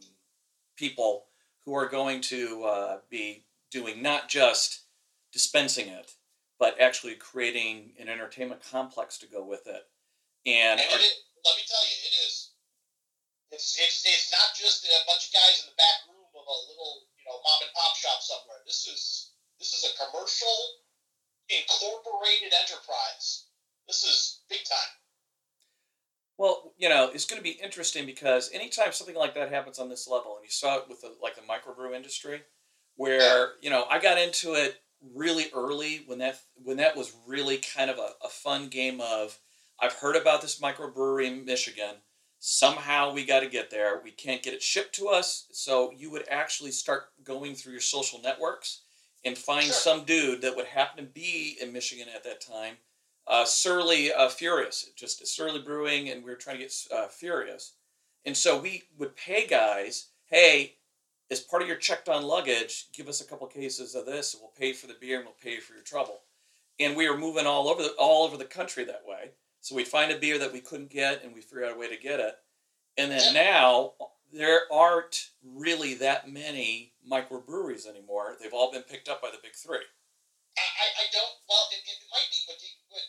people 0.77 1.25
who 1.65 1.75
are 1.75 1.89
going 1.89 2.21
to 2.21 2.63
uh, 2.65 2.99
be 3.11 3.46
doing 3.77 4.01
not 4.01 4.33
just 4.33 4.89
dispensing 5.37 5.93
it, 5.93 6.17
but 6.57 6.81
actually 6.81 7.13
creating 7.13 7.93
an 8.01 8.09
entertainment 8.09 8.65
complex 8.65 9.21
to 9.21 9.29
go 9.29 9.45
with 9.45 9.69
it. 9.69 9.85
And 10.49 10.81
And 10.81 10.89
it, 11.05 11.15
let 11.45 11.55
me 11.61 11.65
tell 11.69 11.85
you, 11.85 11.97
it 12.09 12.15
is. 12.25 12.57
It's, 13.53 13.77
it's 13.77 14.01
it's 14.09 14.33
not 14.33 14.57
just 14.57 14.89
a 14.89 15.05
bunch 15.05 15.29
of 15.29 15.33
guys 15.37 15.61
in 15.61 15.69
the 15.69 15.77
back 15.77 16.09
room 16.09 16.25
of 16.25 16.45
a 16.49 16.59
little 16.73 17.05
you 17.21 17.25
know 17.29 17.37
mom 17.37 17.61
and 17.63 17.73
pop 17.77 17.95
shop 18.01 18.19
somewhere. 18.25 18.65
This 18.65 18.89
is 18.89 19.37
this 19.61 19.77
is 19.77 19.85
a 19.85 19.93
commercial, 20.01 20.57
incorporated 21.53 22.57
enterprise. 22.57 23.53
This 23.87 24.03
is 24.03 24.41
big 24.49 24.65
time. 24.65 24.93
Well, 26.39 26.75
you 26.77 26.89
know, 26.89 27.11
it's 27.13 27.25
going 27.25 27.39
to 27.41 27.47
be 27.47 27.61
interesting 27.63 28.05
because 28.05 28.51
anytime 28.53 28.93
something 28.93 29.17
like 29.17 29.35
that 29.35 29.53
happens 29.53 29.79
on 29.79 29.89
this 29.89 30.09
level, 30.09 30.37
and 30.37 30.45
you 30.45 30.51
saw 30.51 30.77
it 30.77 30.89
with 30.89 31.01
the, 31.01 31.15
like 31.23 31.37
the 31.37 31.41
microbrew 31.49 31.95
industry, 31.95 32.43
where 32.97 33.53
you 33.61 33.71
know 33.71 33.85
I 33.91 33.99
got 34.01 34.19
into 34.19 34.55
it 34.55 34.81
really 35.15 35.47
early 35.55 36.03
when 36.07 36.19
that 36.19 36.41
when 36.63 36.79
that 36.79 36.97
was 36.97 37.15
really 37.27 37.59
kind 37.59 37.91
of 37.91 37.99
a, 37.99 38.11
a 38.25 38.29
fun 38.29 38.69
game 38.69 39.01
of 39.01 39.39
I've 39.81 39.95
heard 39.95 40.17
about 40.17 40.43
this 40.43 40.61
microbrewery 40.61 41.27
in 41.27 41.45
Michigan. 41.45 41.97
Somehow 42.39 43.13
we 43.13 43.25
got 43.25 43.41
to 43.41 43.49
get 43.49 43.71
there. 43.71 44.01
We 44.05 44.11
can't 44.11 44.43
get 44.43 44.55
it 44.55 44.63
shipped 44.63 44.95
to 44.97 45.09
us, 45.09 45.47
so 45.53 45.91
you 45.97 46.11
would 46.11 46.29
actually 46.31 46.71
start 46.71 47.05
going 47.25 47.55
through 47.55 47.73
your 47.73 47.81
social 47.81 48.21
networks 48.21 48.83
and 49.25 49.37
find 49.37 49.65
Sure. 49.65 49.75
some 49.75 50.05
dude 50.05 50.43
that 50.43 50.55
would 50.55 50.67
happen 50.67 51.05
to 51.05 51.11
be 51.11 51.57
in 51.61 51.73
Michigan 51.73 52.07
at 52.15 52.25
that 52.25 52.41
time 52.41 52.77
uh, 53.27 53.45
Surly 53.45 54.13
uh, 54.13 54.29
Furious, 54.29 54.91
just 54.95 55.27
Surly 55.27 55.61
Brewing, 55.61 56.09
and 56.11 56.23
we 56.25 56.31
were 56.31 56.37
trying 56.37 56.59
to 56.59 56.63
get 56.63 56.75
uh, 56.95 57.09
Furious. 57.09 57.73
And 58.25 58.37
so 58.37 58.61
we 58.61 58.85
would 58.99 59.17
pay 59.17 59.47
guys, 59.47 60.09
hey, 60.27 60.76
as 61.31 61.41
part 61.41 61.63
of 61.63 61.69
your 61.69 61.77
checked 61.77 62.09
on 62.09 62.23
luggage, 62.23 62.87
give 62.93 63.09
us 63.09 63.21
a 63.21 63.25
couple 63.25 63.47
cases 63.47 63.95
of 63.95 64.07
this, 64.07 64.35
and 64.35 64.43
we'll 64.43 64.53
pay 64.57 64.73
for 64.73 64.87
the 64.87 64.97
beer 65.01 65.17
and 65.17 65.25
we'll 65.25 65.35
pay 65.43 65.59
for 65.59 65.75
your 65.75 65.83
trouble. 65.83 66.21
And 66.79 66.97
we 66.97 67.09
were 67.09 67.17
moving 67.17 67.47
all 67.47 67.69
over 67.69 67.83
the, 67.83 67.95
all 67.99 68.25
over 68.25 68.37
the 68.37 68.45
country 68.45 68.85
that 68.85 69.03
way. 69.07 69.31
So 69.61 69.75
we'd 69.75 69.89
find 69.89 70.13
a 70.13 70.19
beer 70.19 70.39
that 70.39 70.53
we 70.53 70.61
couldn't 70.61 70.91
get, 70.91 71.25
and 71.25 71.35
we 71.35 71.41
figure 71.41 71.65
out 71.65 71.75
a 71.75 71.79
way 71.79 71.89
to 71.89 72.01
get 72.01 72.21
it. 72.21 72.37
And 72.97 73.11
then 73.11 73.35
now 73.35 73.95
there 74.33 74.71
aren't 74.73 75.31
really 75.43 75.95
that 75.95 76.31
many 76.31 76.93
microbreweries 77.03 77.87
anymore. 77.87 78.37
They've 78.41 78.55
all 78.55 78.71
been 78.71 78.83
picked 78.83 79.09
up 79.09 79.23
by 79.23 79.31
the 79.31 79.43
big 79.43 79.55
three. 79.55 79.83
I, 79.83 80.63
I, 80.63 80.87
I 81.03 81.07
don't. 81.13 81.35
Well, 81.49 81.67
it, 81.73 81.83
it 81.83 81.99
might 82.13 82.29
be, 82.31 82.39
but, 82.47 82.57
but 82.91 83.05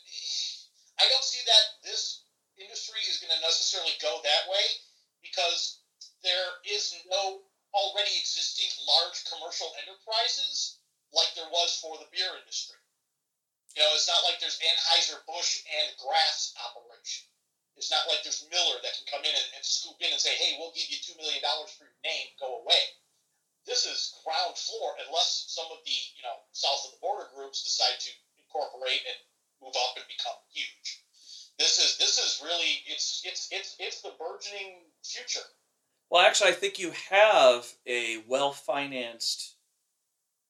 I 0.99 1.05
don't 1.09 1.23
see 1.23 1.45
that 1.45 1.85
this 1.85 2.23
industry 2.57 2.99
is 3.07 3.21
going 3.21 3.31
to 3.37 3.41
necessarily 3.45 3.93
go 4.01 4.19
that 4.23 4.49
way 4.49 4.65
because 5.21 5.79
there 6.23 6.57
is 6.65 6.95
no 7.09 7.45
already 7.77 8.11
existing 8.17 8.73
large 8.89 9.21
commercial 9.29 9.69
enterprises 9.85 10.81
like 11.13 11.29
there 11.37 11.49
was 11.53 11.77
for 11.77 11.95
the 12.01 12.09
beer 12.09 12.33
industry. 12.41 12.81
You 13.77 13.85
know, 13.85 13.93
it's 13.93 14.09
not 14.09 14.25
like 14.25 14.41
there's 14.41 14.57
Anheuser 14.57 15.21
Busch 15.29 15.61
and 15.69 15.87
Grass 16.01 16.57
operation. 16.57 17.29
It's 17.77 17.93
not 17.93 18.09
like 18.09 18.25
there's 18.25 18.41
Miller 18.49 18.81
that 18.81 18.97
can 18.97 19.05
come 19.05 19.21
in 19.21 19.31
and, 19.31 19.49
and 19.53 19.61
scoop 19.61 20.01
in 20.01 20.09
and 20.09 20.17
say, 20.17 20.33
"Hey, 20.33 20.57
we'll 20.57 20.73
give 20.73 20.89
you 20.89 20.97
two 20.97 21.13
million 21.13 21.45
dollars 21.45 21.69
for 21.77 21.85
your 21.85 22.01
name. 22.01 22.33
Go 22.41 22.65
away." 22.65 22.97
this 23.67 23.83
is 23.83 24.15
ground 24.23 24.55
floor 24.55 24.95
unless 25.05 25.43
some 25.51 25.67
of 25.69 25.83
the 25.83 25.91
you 26.15 26.23
know 26.23 26.39
south 26.55 26.87
of 26.87 26.95
the 26.95 27.03
border 27.03 27.27
groups 27.35 27.67
decide 27.67 27.99
to 27.99 28.09
incorporate 28.39 29.03
and 29.03 29.19
move 29.61 29.75
up 29.75 29.99
and 29.99 30.07
become 30.07 30.39
huge. 30.49 31.03
This 31.59 31.77
is 31.77 31.99
this 31.99 32.15
is 32.17 32.41
really 32.41 32.81
it's 32.87 33.21
it's 33.27 33.51
it's 33.51 33.75
it's 33.77 34.01
the 34.01 34.15
burgeoning 34.15 34.87
future. 35.03 35.43
Well, 36.09 36.25
actually, 36.25 36.51
I 36.51 36.53
think 36.53 36.79
you 36.79 36.91
have 37.09 37.67
a 37.85 38.23
well 38.27 38.51
financed 38.53 39.55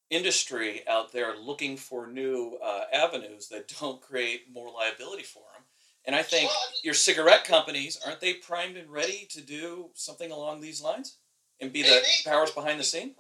industry 0.10 0.88
out 0.88 1.12
there 1.12 1.36
looking 1.36 1.76
for 1.78 2.08
new 2.08 2.58
uh, 2.63 2.84
avenues 2.93 3.50
that 3.50 3.67
don't 3.80 4.02
create 4.02 4.52
more 4.54 4.72
liability 4.72 5.24
for 5.24 5.43
them. 5.54 5.63
And 6.06 6.15
I 6.15 6.24
think 6.24 6.50
Well, 6.50 6.58
I 6.58 6.72
mean- 6.72 6.82
your 6.84 6.93
cigarette 6.93 7.43
companies 7.43 8.00
aren't 8.06 8.22
they 8.22 8.36
primed 8.36 8.78
and 8.78 8.89
ready 8.89 9.26
to 9.32 9.41
do 9.41 9.89
something 9.93 10.32
along 10.32 10.62
these 10.62 10.80
lines 10.82 11.17
and 11.60 11.74
be 11.74 11.82
the 11.82 11.89
Maybe. 11.89 12.24
powers 12.24 12.52
behind 12.52 12.80
the 12.80 12.86
scene? 12.86 13.15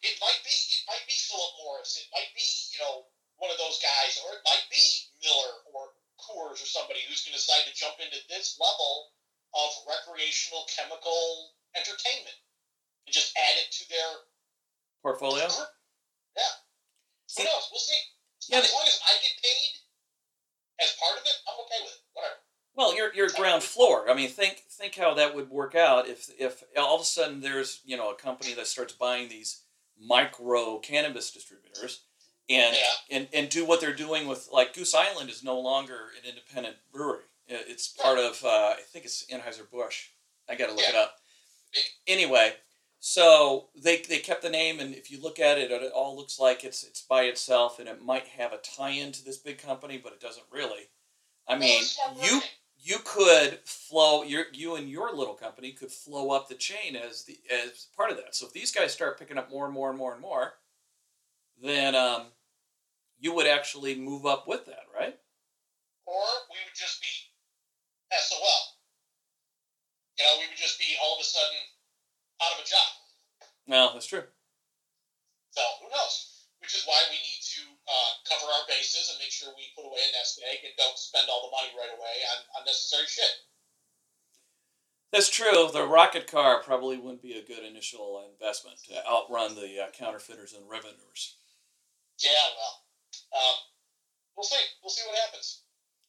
It 0.00 0.16
might 0.20 0.40
be. 0.44 0.50
It 0.52 0.84
might 0.86 1.04
be 1.06 1.12
Philip 1.16 1.52
Morris. 1.64 1.96
It 2.00 2.08
might 2.12 2.28
be, 2.34 2.44
you 2.72 2.78
know, 2.80 3.04
one 3.36 3.50
of 3.50 3.58
those 3.58 3.80
guys, 3.82 4.20
or 4.24 4.36
it 4.36 4.42
might 4.44 4.64
be 4.70 4.84
Miller 5.22 5.52
or 5.74 5.92
Coors 6.20 6.62
or 6.62 6.68
somebody 6.68 7.00
who's 7.08 7.24
going 7.24 7.32
to 7.32 7.40
decide 7.40 7.64
to 7.68 7.74
jump 7.74 7.96
into 8.00 8.16
this 8.28 8.56
level 8.60 9.10
of 9.52 9.70
recreational 9.88 10.64
chemical 10.72 11.52
entertainment 11.76 12.36
and 13.06 13.12
just 13.14 13.36
add 13.36 13.56
it 13.58 13.70
to 13.72 13.88
their 13.88 14.10
Portfolio. 15.02 15.46
group. 15.46 15.68
Yeah. 16.36 16.42
See- 17.26 17.42
Who 17.42 17.48
knows? 17.48 17.68
We'll 17.70 17.80
see. 17.80 18.00
Yeah, 18.48 18.58
as 18.58 18.72
long 18.72 18.84
as 18.86 19.00
I 19.06 19.12
get 19.22 19.32
paid 19.42 19.70
as 20.80 20.92
part 21.00 21.18
of 21.18 21.24
it, 21.24 21.32
I'm 21.48 21.58
okay 21.64 21.80
with 21.84 21.92
it. 21.94 22.00
Whatever. 22.12 22.34
Well, 22.76 22.96
you're, 22.96 23.14
you're 23.14 23.28
ground 23.28 23.62
floor. 23.62 24.10
I 24.10 24.14
mean, 24.14 24.28
think 24.28 24.58
think 24.70 24.96
how 24.96 25.14
that 25.14 25.34
would 25.34 25.48
work 25.48 25.74
out 25.74 26.08
if 26.08 26.28
if 26.38 26.62
all 26.76 26.96
of 26.96 27.00
a 27.00 27.04
sudden 27.04 27.40
there's 27.40 27.80
you 27.84 27.96
know 27.96 28.10
a 28.10 28.14
company 28.16 28.52
that 28.54 28.66
starts 28.66 28.92
buying 28.92 29.28
these 29.28 29.62
micro 29.98 30.78
cannabis 30.80 31.30
distributors 31.30 32.00
and 32.50 32.74
Yeah. 32.76 33.16
and 33.16 33.28
and 33.32 33.48
do 33.48 33.64
what 33.64 33.80
they're 33.80 33.94
doing 33.94 34.26
with 34.26 34.48
like 34.52 34.74
Goose 34.74 34.94
Island 34.94 35.30
is 35.30 35.44
no 35.44 35.58
longer 35.58 36.10
an 36.20 36.28
independent 36.28 36.76
brewery. 36.92 37.22
It's 37.46 37.88
part 37.88 38.18
of 38.18 38.42
uh, 38.44 38.74
I 38.76 38.80
think 38.92 39.04
it's 39.04 39.24
Anheuser 39.26 39.70
Busch. 39.70 40.08
I 40.48 40.54
got 40.56 40.66
to 40.68 40.74
look 40.74 40.88
it 40.88 40.94
up. 40.96 41.16
Anyway, 42.06 42.54
so 43.00 43.68
they 43.76 43.98
they 44.08 44.18
kept 44.18 44.42
the 44.42 44.50
name, 44.50 44.80
and 44.80 44.94
if 44.94 45.10
you 45.10 45.20
look 45.20 45.38
at 45.38 45.58
it, 45.58 45.70
it 45.70 45.92
all 45.92 46.16
looks 46.16 46.38
like 46.38 46.64
it's 46.64 46.82
it's 46.84 47.02
by 47.02 47.22
itself, 47.24 47.78
and 47.78 47.88
it 47.88 48.02
might 48.02 48.26
have 48.28 48.52
a 48.52 48.58
tie-in 48.58 49.12
to 49.12 49.24
this 49.24 49.38
big 49.38 49.58
company, 49.58 49.98
but 50.02 50.12
it 50.12 50.20
doesn't 50.20 50.46
really. 50.50 50.88
I 51.48 51.58
mean, 51.58 51.82
you 52.22 52.40
you 52.78 52.98
could 53.04 53.60
flow 53.64 54.22
your 54.22 54.44
you 54.52 54.76
and 54.76 54.88
your 54.88 55.14
little 55.14 55.34
company 55.34 55.72
could 55.72 55.90
flow 55.90 56.30
up 56.30 56.48
the 56.48 56.54
chain 56.54 56.96
as 56.96 57.24
the 57.24 57.38
as 57.50 57.88
part 57.96 58.10
of 58.10 58.16
that. 58.18 58.34
So 58.34 58.46
if 58.46 58.52
these 58.52 58.72
guys 58.72 58.92
start 58.92 59.18
picking 59.18 59.38
up 59.38 59.50
more 59.50 59.64
and 59.66 59.74
more 59.74 59.90
and 59.90 59.98
more 59.98 60.12
and 60.12 60.22
more, 60.22 60.54
then 61.62 61.94
um, 61.94 62.26
you 63.18 63.34
would 63.34 63.46
actually 63.46 63.94
move 63.94 64.26
up 64.26 64.46
with 64.48 64.66
that, 64.66 64.84
right? 64.96 65.18
or 66.06 66.24
we 66.50 66.56
would 66.64 66.74
just 66.76 67.00
be 67.00 67.08
SOL. 68.12 68.73
You 70.18 70.22
know, 70.24 70.38
we 70.38 70.46
would 70.46 70.60
just 70.60 70.78
be 70.78 70.94
all 71.02 71.18
of 71.18 71.20
a 71.20 71.26
sudden 71.26 71.62
out 72.42 72.54
of 72.54 72.62
a 72.62 72.66
job. 72.66 72.90
Well, 73.66 73.90
that's 73.94 74.06
true. 74.06 74.26
So 75.50 75.62
who 75.82 75.90
knows? 75.90 76.46
Which 76.62 76.74
is 76.74 76.86
why 76.86 76.96
we 77.10 77.18
need 77.18 77.42
to 77.60 77.62
uh, 77.86 78.12
cover 78.26 78.46
our 78.50 78.64
bases 78.70 79.10
and 79.10 79.18
make 79.18 79.34
sure 79.34 79.52
we 79.52 79.74
put 79.76 79.86
away 79.86 80.00
a 80.00 80.10
nest 80.16 80.40
egg 80.48 80.64
and 80.64 80.72
don't 80.78 80.96
spend 80.96 81.26
all 81.28 81.46
the 81.46 81.54
money 81.54 81.74
right 81.76 81.92
away 81.92 82.16
on 82.34 82.62
unnecessary 82.62 83.06
shit. 83.06 83.44
That's 85.12 85.30
true. 85.30 85.70
The 85.70 85.86
rocket 85.86 86.26
car 86.26 86.62
probably 86.62 86.98
wouldn't 86.98 87.22
be 87.22 87.38
a 87.38 87.46
good 87.46 87.62
initial 87.62 88.26
investment 88.26 88.78
to 88.90 88.98
outrun 89.06 89.54
the 89.54 89.86
uh, 89.86 89.90
counterfeiters 89.94 90.54
and 90.54 90.68
revenuers. 90.68 91.38
Yeah, 92.18 92.30
well, 92.58 92.74
um, 93.34 93.56
we'll 94.36 94.44
see. 94.46 94.62
We'll 94.82 94.90
see 94.90 95.06
what 95.06 95.18
happens. 95.18 95.63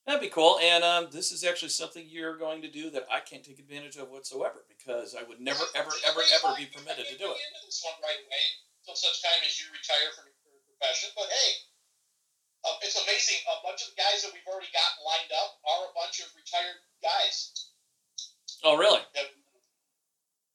That'd 0.06 0.22
be 0.22 0.30
cool. 0.30 0.62
And 0.62 0.86
um, 0.86 1.10
this 1.10 1.34
is 1.34 1.42
actually 1.42 1.74
something 1.74 2.06
you're 2.06 2.38
going 2.38 2.62
to 2.62 2.70
do 2.70 2.94
that 2.94 3.10
I 3.10 3.26
can't 3.26 3.42
take 3.42 3.58
advantage 3.58 3.98
of 3.98 4.14
whatsoever 4.14 4.62
because 4.70 5.18
I 5.18 5.26
would 5.26 5.42
never, 5.42 5.66
ever, 5.74 5.90
ever, 6.06 6.22
ever 6.22 6.54
be 6.54 6.70
permitted 6.70 7.10
to 7.10 7.18
do 7.18 7.26
it. 7.34 7.42
This 7.66 7.82
one 7.82 7.98
right 8.06 8.22
away 8.22 8.46
until 8.86 8.94
such 8.94 9.26
time 9.26 9.42
as 9.42 9.58
you 9.58 9.66
retire 9.74 10.14
from 10.14 10.30
your 10.46 10.62
profession. 10.70 11.10
But 11.18 11.26
hey, 11.34 11.50
um, 12.70 12.78
it's 12.86 13.02
amazing. 13.02 13.42
A 13.50 13.66
bunch 13.66 13.82
of 13.82 13.94
the 13.94 13.98
guys 13.98 14.22
that 14.22 14.30
we've 14.30 14.46
already 14.46 14.70
got 14.70 15.02
lined 15.02 15.34
up 15.34 15.58
are 15.66 15.90
a 15.90 15.94
bunch 15.98 16.22
of 16.22 16.30
retired 16.38 16.86
guys. 17.02 17.74
Oh, 18.62 18.78
really? 18.78 19.02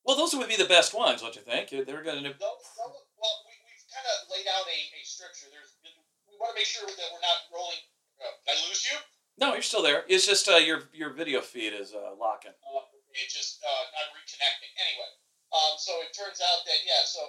Well, 0.07 0.15
those 0.15 0.31
would 0.39 0.47
be 0.47 0.59
the 0.59 0.71
best 0.71 0.95
ones, 0.95 1.27
don't 1.27 1.35
you 1.35 1.43
think? 1.43 1.75
They're 1.75 2.07
going 2.07 2.23
to. 2.23 2.35
no, 2.39 2.51
no, 2.55 2.87
well, 3.19 3.37
we, 3.47 3.55
we've 3.67 3.87
kind 3.91 4.07
of 4.07 4.31
laid 4.31 4.47
out 4.47 4.67
a, 4.67 4.79
a 4.95 5.01
structure. 5.03 5.51
There's, 5.51 5.75
we 5.83 6.39
want 6.39 6.55
to 6.55 6.59
make 6.59 6.71
sure 6.71 6.87
that 6.87 7.09
we're 7.11 7.23
not 7.23 7.51
rolling. 7.51 7.83
Uh, 8.23 8.31
I 8.47 8.55
lose 8.71 8.87
you? 8.87 8.95
No, 9.41 9.57
you're 9.57 9.65
still 9.65 9.81
there. 9.81 10.05
It's 10.05 10.29
just 10.29 10.53
uh, 10.53 10.61
your 10.61 10.85
your 10.93 11.17
video 11.17 11.41
feed 11.41 11.73
is 11.73 11.97
uh, 11.97 12.13
locking. 12.21 12.53
Uh, 12.61 12.85
it 13.17 13.33
just 13.33 13.65
not 13.65 14.13
reconnecting. 14.13 14.69
Anyway, 14.77 15.11
um, 15.57 15.81
so 15.81 15.97
it 16.05 16.13
turns 16.13 16.45
out 16.45 16.61
that 16.69 16.81
yeah, 16.85 17.01
so 17.09 17.25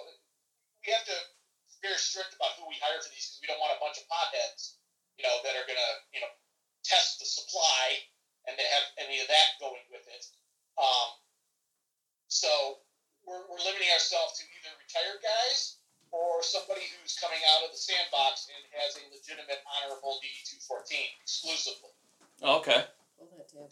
we 0.84 0.92
have 0.92 1.08
to 1.08 1.16
be 1.72 1.88
very 1.88 1.96
strict 1.96 2.36
about 2.36 2.52
who 2.60 2.68
we 2.68 2.76
hire 2.84 3.00
for 3.00 3.08
these 3.16 3.32
because 3.32 3.40
we 3.40 3.48
don't 3.48 3.58
want 3.64 3.72
a 3.72 3.80
bunch 3.80 3.96
of 3.96 4.04
potheads, 4.12 4.76
you 5.16 5.24
know, 5.24 5.40
that 5.40 5.56
are 5.56 5.64
gonna 5.64 5.92
you 6.12 6.20
know 6.20 6.28
test 6.84 7.16
the 7.16 7.24
supply 7.24 8.04
and 8.44 8.60
to 8.60 8.64
have 8.76 8.84
any 9.00 9.16
of 9.24 9.26
that 9.32 9.56
going 9.56 9.82
with 9.88 10.04
it. 10.12 10.28
Um, 10.76 11.16
so 12.28 12.84
we're, 13.24 13.40
we're 13.48 13.62
limiting 13.64 13.88
ourselves 13.96 14.36
to 14.36 14.44
either 14.52 14.72
retired 14.76 15.24
guys 15.24 15.80
or 16.12 16.44
somebody 16.44 16.84
who's 16.92 17.16
coming 17.16 17.40
out 17.56 17.64
of 17.64 17.72
the 17.72 17.80
sandbox 17.80 18.52
and 18.52 18.60
has 18.76 19.00
a 19.00 19.04
legitimate 19.16 19.64
honorable 19.64 20.20
DD 20.20 20.44
two 20.44 20.60
fourteen 20.60 21.08
exclusively. 21.24 21.96
Oh, 22.42 22.58
okay. 22.58 22.84
Pull 23.18 23.28
that 23.36 23.48
tab 23.48 23.62
off. 23.62 23.70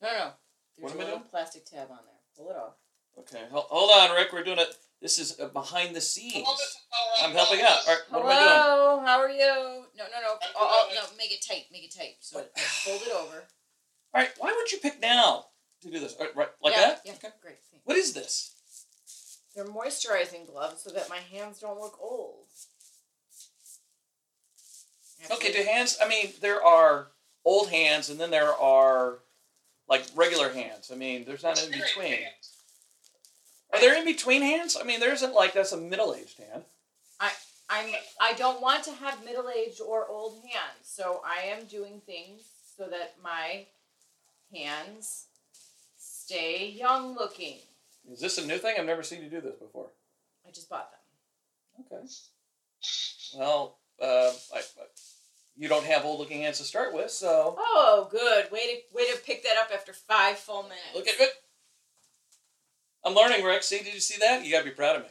No, 0.00 0.08
no, 0.08 0.18
no. 0.18 0.24
What 0.24 0.34
There's 0.78 0.92
am 0.92 0.98
a 0.98 1.00
I 1.00 1.04
little 1.04 1.18
doing? 1.20 1.30
plastic 1.30 1.64
tab 1.66 1.90
on 1.90 1.98
there. 2.04 2.20
Pull 2.36 2.50
it 2.50 2.56
off. 2.56 2.74
Okay. 3.18 3.42
Hol- 3.50 3.66
Hold 3.70 3.90
on, 4.10 4.16
Rick. 4.16 4.32
We're 4.32 4.44
doing 4.44 4.58
it. 4.58 4.74
This 5.00 5.18
is 5.18 5.38
uh, 5.40 5.48
behind 5.48 5.96
the 5.96 6.00
scenes. 6.00 6.44
Well, 6.46 6.54
this 6.56 6.68
is 6.70 6.78
how 6.90 7.26
I'm 7.26 7.32
helping 7.34 7.60
out. 7.60 7.78
All 7.88 7.94
right. 7.94 7.98
What 8.10 8.20
am 8.22 8.26
I 8.28 8.34
doing? 8.34 8.48
Hello, 8.48 9.02
how 9.04 9.18
are 9.20 9.30
you? 9.30 9.38
No, 9.98 10.04
no, 10.04 10.20
no. 10.22 10.34
Oh, 10.56 10.88
oh, 10.88 10.88
no, 10.94 11.00
make 11.18 11.32
it 11.32 11.44
tight. 11.46 11.64
Make 11.72 11.84
it 11.84 11.94
tight. 11.96 12.16
So 12.20 12.38
I 12.40 12.60
fold 12.60 13.02
it 13.02 13.12
over. 13.12 13.36
All 14.14 14.20
right. 14.22 14.30
Why 14.38 14.52
would 14.56 14.70
you 14.70 14.78
pick 14.78 15.00
now 15.00 15.46
to 15.82 15.90
do 15.90 15.98
this? 15.98 16.14
All 16.14 16.26
right, 16.26 16.36
right, 16.36 16.48
like 16.62 16.74
yeah, 16.74 16.80
that? 16.80 17.00
Yeah, 17.04 17.12
Okay. 17.14 17.28
great. 17.42 17.56
Thanks. 17.70 17.84
What 17.84 17.96
is 17.96 18.12
this? 18.14 18.54
They're 19.56 19.64
moisturizing 19.66 20.46
gloves 20.46 20.82
so 20.82 20.90
that 20.90 21.08
my 21.10 21.18
hands 21.18 21.58
don't 21.60 21.80
look 21.80 21.98
old. 22.00 22.46
Okay. 25.30 25.52
Do 25.52 25.62
hands? 25.62 25.98
I 26.02 26.08
mean, 26.08 26.32
there 26.40 26.62
are 26.62 27.08
old 27.44 27.70
hands, 27.70 28.10
and 28.10 28.18
then 28.18 28.30
there 28.30 28.52
are 28.54 29.18
like 29.88 30.04
regular 30.14 30.52
hands. 30.52 30.90
I 30.92 30.96
mean, 30.96 31.24
there's 31.24 31.42
not 31.42 31.62
in 31.62 31.70
between. 31.70 32.18
Are 33.72 33.80
there 33.80 33.96
in 33.96 34.04
between 34.04 34.42
hands? 34.42 34.76
I 34.78 34.84
mean, 34.84 35.00
there 35.00 35.12
isn't 35.12 35.34
like 35.34 35.54
that's 35.54 35.72
a 35.72 35.76
middle 35.76 36.14
aged 36.14 36.38
hand. 36.38 36.64
I'm. 37.72 37.86
I 38.20 38.34
don't 38.34 38.60
want 38.60 38.84
to 38.84 38.92
have 38.92 39.24
middle-aged 39.24 39.80
or 39.80 40.06
old 40.06 40.42
hands, 40.42 40.82
so 40.82 41.22
I 41.24 41.46
am 41.46 41.64
doing 41.64 42.02
things 42.04 42.42
so 42.76 42.86
that 42.86 43.14
my 43.22 43.66
hands 44.54 45.26
stay 45.96 46.68
young-looking. 46.68 47.58
Is 48.10 48.20
this 48.20 48.36
a 48.36 48.46
new 48.46 48.58
thing? 48.58 48.76
I've 48.78 48.84
never 48.84 49.02
seen 49.02 49.22
you 49.22 49.30
do 49.30 49.40
this 49.40 49.56
before. 49.56 49.88
I 50.46 50.50
just 50.50 50.68
bought 50.68 50.90
them. 50.90 51.86
Okay. 51.86 52.06
Well, 53.38 53.78
uh, 54.00 54.32
I, 54.54 54.58
I, 54.58 54.62
you 55.56 55.68
don't 55.68 55.84
have 55.84 56.04
old 56.04 56.18
looking 56.18 56.42
hands 56.42 56.58
to 56.58 56.64
start 56.64 56.94
with, 56.94 57.10
so 57.10 57.54
Oh, 57.58 58.08
good. 58.10 58.50
Way 58.50 58.60
to 58.60 58.96
way 58.96 59.06
to 59.12 59.18
pick 59.18 59.42
that 59.44 59.56
up 59.58 59.70
after 59.72 59.92
five 59.92 60.38
full 60.38 60.62
minutes. 60.64 60.78
look 60.94 61.08
at 61.08 61.20
it. 61.20 61.30
I'm 63.04 63.14
learning, 63.14 63.44
Rick. 63.44 63.62
See, 63.64 63.78
did 63.78 63.94
you 63.94 64.00
see 64.00 64.18
that? 64.20 64.44
You 64.44 64.52
gotta 64.52 64.64
be 64.64 64.70
proud 64.70 64.96
of 64.96 65.02
me. 65.02 65.08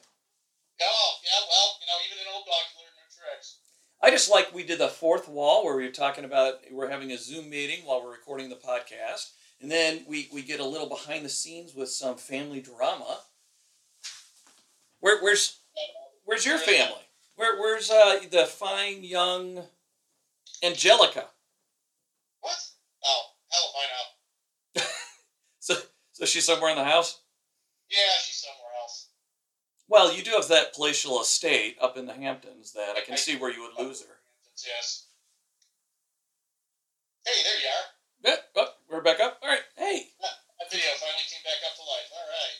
Oh, 0.81 1.11
yeah, 1.23 1.47
well, 1.47 1.77
you 1.79 1.87
know, 1.87 2.05
even 2.07 2.27
an 2.27 2.33
old 2.33 2.45
dog 2.45 2.55
can 2.73 2.81
learn 2.81 2.93
new 2.95 3.09
tricks. 3.33 3.57
I 4.01 4.09
just 4.09 4.31
like 4.31 4.53
we 4.53 4.63
did 4.63 4.79
the 4.79 4.87
fourth 4.87 5.27
wall 5.27 5.63
where 5.63 5.75
we 5.75 5.85
were 5.85 5.91
talking 5.91 6.25
about 6.25 6.55
we're 6.71 6.89
having 6.89 7.11
a 7.11 7.17
Zoom 7.17 7.49
meeting 7.49 7.85
while 7.85 8.03
we're 8.03 8.11
recording 8.11 8.49
the 8.49 8.55
podcast, 8.55 9.31
and 9.61 9.69
then 9.69 10.05
we 10.07 10.27
we 10.33 10.41
get 10.41 10.59
a 10.59 10.65
little 10.65 10.89
behind 10.89 11.23
the 11.23 11.29
scenes 11.29 11.75
with 11.75 11.89
some 11.89 12.17
family 12.17 12.61
drama. 12.61 13.19
Where 15.01 15.21
where's 15.21 15.59
where's 16.25 16.45
your 16.45 16.57
family? 16.57 17.01
Where 17.35 17.59
where's 17.59 17.91
uh, 17.91 18.19
the 18.31 18.45
fine 18.45 19.03
young 19.03 19.63
Angelica? 20.63 21.25
What? 22.41 22.57
Oh, 23.03 23.23
hell 23.49 23.69
if 23.69 23.75
I 23.75 24.81
know. 24.81 24.87
So 25.59 25.75
so 26.11 26.25
she's 26.25 26.45
somewhere 26.45 26.71
in 26.71 26.75
the 26.75 26.83
house. 26.83 27.21
Yeah, 27.89 28.17
she's 28.25 28.41
somewhere 28.41 28.71
else. 28.81 29.09
Well, 29.87 30.11
you 30.11 30.23
do 30.23 30.31
have 30.31 30.47
that 30.47 30.73
palatial 30.73 31.21
estate 31.21 31.77
up 31.79 31.97
in 31.97 32.07
the 32.07 32.13
Hamptons 32.13 32.73
that 32.73 32.95
I 32.97 33.01
can 33.01 33.15
see 33.15 33.35
where 33.37 33.51
you 33.51 33.61
would 33.61 33.85
lose 33.85 34.01
her. 34.01 34.15
Yes. 34.65 35.07
Hey, 37.25 37.43
there 37.43 37.59
you 37.59 37.67
are. 37.67 38.35
Yeah, 38.55 38.63
oh, 38.63 38.73
we're 38.89 39.03
back 39.03 39.19
up. 39.19 39.39
All 39.43 39.49
right. 39.49 39.61
Hey. 39.77 40.07
That 40.21 40.71
video 40.71 40.87
finally 40.99 41.23
came 41.29 41.43
back 41.43 41.61
up 41.69 41.75
to 41.75 41.81
life. 41.81 42.09
All 42.13 42.27
right. 42.27 42.57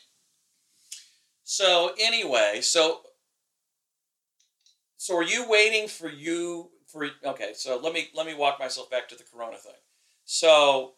So 1.43 1.93
anyway, 1.99 2.61
so 2.61 3.01
so 4.97 5.17
are 5.17 5.23
you 5.23 5.49
waiting 5.49 5.87
for 5.87 6.09
you 6.09 6.69
for 6.91 7.09
okay? 7.25 7.51
So 7.55 7.79
let 7.79 7.93
me 7.93 8.09
let 8.15 8.25
me 8.25 8.33
walk 8.33 8.59
myself 8.59 8.89
back 8.89 9.07
to 9.09 9.15
the 9.15 9.23
Corona 9.23 9.57
thing. 9.57 9.73
So 10.25 10.93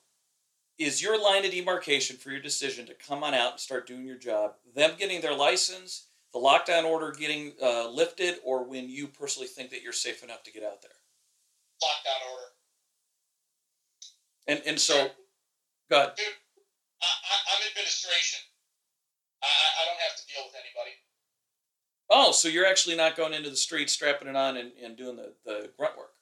is 0.80 1.02
your 1.02 1.22
line 1.22 1.46
of 1.46 1.52
demarcation 1.52 2.18
for 2.18 2.32
your 2.32 2.42
decision 2.42 2.86
to 2.88 2.94
come 2.96 3.24
on 3.24 3.34
out 3.34 3.52
and 3.52 3.60
start 3.60 3.88
doing 3.88 4.06
your 4.06 4.18
job 4.18 4.54
them 4.76 4.92
getting 4.98 5.22
their 5.22 5.36
license, 5.36 6.08
the 6.34 6.40
lockdown 6.40 6.84
order 6.84 7.12
getting 7.12 7.54
uh, 7.62 7.90
lifted, 7.90 8.40
or 8.44 8.64
when 8.64 8.90
you 8.90 9.08
personally 9.08 9.48
think 9.48 9.70
that 9.70 9.84
you're 9.84 9.94
safe 9.94 10.24
enough 10.24 10.44
to 10.44 10.52
get 10.52 10.64
out 10.64 10.82
there? 10.82 10.92
Lockdown 11.84 12.32
order. 12.32 12.48
And 14.48 14.62
and 14.66 14.80
so, 14.80 15.12
go 15.90 15.98
ahead. 15.98 16.16
Dude, 16.18 16.26
I, 17.02 17.06
I, 17.06 17.36
I'm 17.54 17.62
administration. 17.70 18.40
I- 19.44 19.74
I 19.84 19.86
don't 19.86 20.00
have 20.00 20.16
to 20.18 20.24
deal 20.26 20.44
with 20.48 20.56
anybody. 20.56 20.96
Oh, 22.10 22.32
so 22.32 22.48
you're 22.48 22.68
actually 22.68 22.96
not 22.96 23.16
going 23.16 23.34
into 23.34 23.50
the 23.50 23.60
street, 23.60 23.90
strapping 23.90 24.28
it 24.28 24.36
on, 24.36 24.58
and, 24.58 24.72
and 24.84 24.98
doing 24.98 25.16
the, 25.16 25.34
the 25.46 25.72
grunt 25.78 25.98
work. 25.98 26.14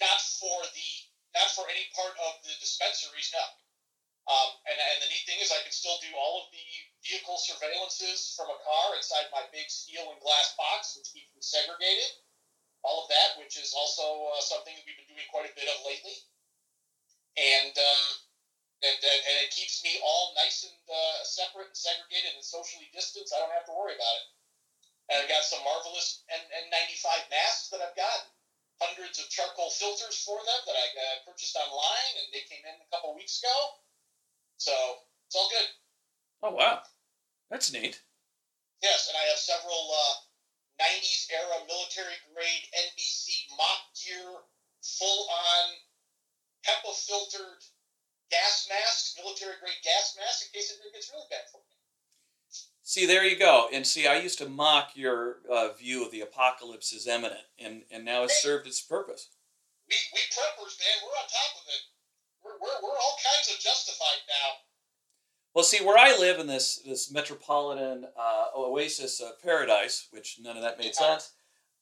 Not 0.00 0.20
for 0.40 0.58
the 0.74 0.90
not 1.34 1.50
for 1.50 1.66
any 1.66 1.86
part 1.94 2.14
of 2.14 2.38
the 2.46 2.54
dispensaries, 2.62 3.34
no. 3.34 3.42
Um, 4.30 4.50
and, 4.70 4.78
and 4.78 4.98
the 5.02 5.10
neat 5.10 5.26
thing 5.26 5.42
is, 5.42 5.50
I 5.50 5.60
can 5.66 5.74
still 5.74 5.98
do 6.00 6.08
all 6.14 6.46
of 6.46 6.48
the 6.54 6.62
vehicle 7.02 7.36
surveillances 7.36 8.32
from 8.38 8.48
a 8.48 8.62
car 8.62 8.96
inside 8.96 9.28
my 9.34 9.44
big 9.50 9.66
steel 9.68 10.14
and 10.14 10.22
glass 10.22 10.54
box, 10.56 10.94
which 10.96 11.10
keeps 11.10 11.34
me 11.34 11.42
segregated. 11.42 12.22
All 12.86 13.04
of 13.04 13.10
that, 13.10 13.36
which 13.42 13.58
is 13.58 13.74
also 13.74 14.30
uh, 14.30 14.40
something 14.40 14.72
that 14.72 14.84
we've 14.86 14.96
been 14.96 15.10
doing 15.10 15.28
quite 15.28 15.50
a 15.50 15.56
bit 15.58 15.68
of 15.68 15.82
lately. 15.84 16.16
And 17.34 17.74
um, 17.74 18.06
and, 18.84 18.96
and, 19.00 19.20
and 19.26 19.36
it 19.42 19.50
keeps 19.50 19.80
me 19.82 19.96
all 20.04 20.36
nice 20.36 20.68
and 20.68 20.76
uh, 20.86 21.18
separate 21.24 21.72
and 21.72 21.76
segregated 21.76 22.36
and 22.36 22.44
socially 22.44 22.92
distanced. 22.92 23.32
I 23.32 23.40
don't 23.40 23.56
have 23.56 23.66
to 23.68 23.74
worry 23.74 23.96
about 23.96 24.18
it. 24.22 24.26
And 25.10 25.20
I've 25.20 25.28
got 25.28 25.44
some 25.44 25.60
marvelous 25.64 26.24
N- 26.32 26.52
N95 26.72 27.28
masks 27.28 27.68
that 27.68 27.84
I've 27.84 27.96
got, 27.96 28.32
hundreds 28.80 29.18
of 29.22 29.30
charcoal 29.30 29.70
filters 29.70 30.18
for 30.26 30.38
them 30.42 30.60
that 30.66 30.74
I 30.74 30.86
uh, 30.98 31.16
purchased 31.22 31.54
online, 31.54 32.12
and 32.18 32.26
they 32.34 32.42
came 32.50 32.64
in 32.66 32.74
a 32.74 32.88
couple 32.90 33.14
weeks 33.14 33.38
ago. 33.38 33.56
So 34.58 34.74
it's 35.26 35.36
all 35.36 35.48
good. 35.50 35.68
Oh 36.42 36.54
wow, 36.54 36.82
that's 37.50 37.70
neat. 37.72 38.00
Yes, 38.82 39.08
and 39.08 39.16
I 39.16 39.24
have 39.30 39.40
several 39.40 39.94
uh, 39.94 40.14
90s 40.82 41.30
era 41.32 41.56
military 41.64 42.18
grade 42.34 42.64
NBC 42.74 43.48
MOPP 43.54 43.82
gear, 43.94 44.28
full 44.82 45.20
on 45.30 45.64
HEPA 46.66 46.92
filtered 46.92 47.60
gas 48.30 48.66
masks, 48.68 49.14
military 49.16 49.54
grade 49.60 49.80
gas 49.84 50.16
masks, 50.18 50.44
in 50.44 50.50
case 50.52 50.72
it 50.72 50.80
gets 50.92 51.10
really 51.12 51.28
bad 51.30 51.46
for 51.52 51.62
me. 51.62 51.73
See, 52.86 53.06
there 53.06 53.24
you 53.24 53.38
go. 53.38 53.68
And 53.72 53.86
see, 53.86 54.06
I 54.06 54.20
used 54.20 54.38
to 54.38 54.48
mock 54.48 54.90
your 54.94 55.38
uh, 55.50 55.68
view 55.72 56.04
of 56.04 56.12
the 56.12 56.20
apocalypse 56.20 56.94
as 56.94 57.06
imminent, 57.06 57.40
and, 57.58 57.80
and 57.90 58.04
now 58.04 58.24
it's 58.24 58.42
served 58.42 58.66
its 58.66 58.82
purpose. 58.82 59.30
We, 59.88 59.96
we 60.12 60.20
preppers, 60.20 60.78
man, 60.78 61.00
we're 61.02 61.16
on 61.16 61.28
top 61.28 61.56
of 61.56 61.64
it. 61.66 61.82
We're, 62.44 62.52
we're, 62.60 62.82
we're 62.82 62.96
all 62.96 63.16
kinds 63.24 63.48
of 63.54 63.58
justified 63.58 64.20
now. 64.28 64.58
Well, 65.54 65.64
see, 65.64 65.82
where 65.82 65.96
I 65.96 66.18
live 66.18 66.38
in 66.38 66.46
this 66.46 66.82
this 66.84 67.10
metropolitan 67.10 68.06
uh, 68.18 68.46
oasis 68.56 69.20
of 69.20 69.40
paradise, 69.42 70.08
which 70.10 70.38
none 70.42 70.56
of 70.56 70.62
that 70.62 70.78
made 70.78 70.94
sense, 70.94 71.32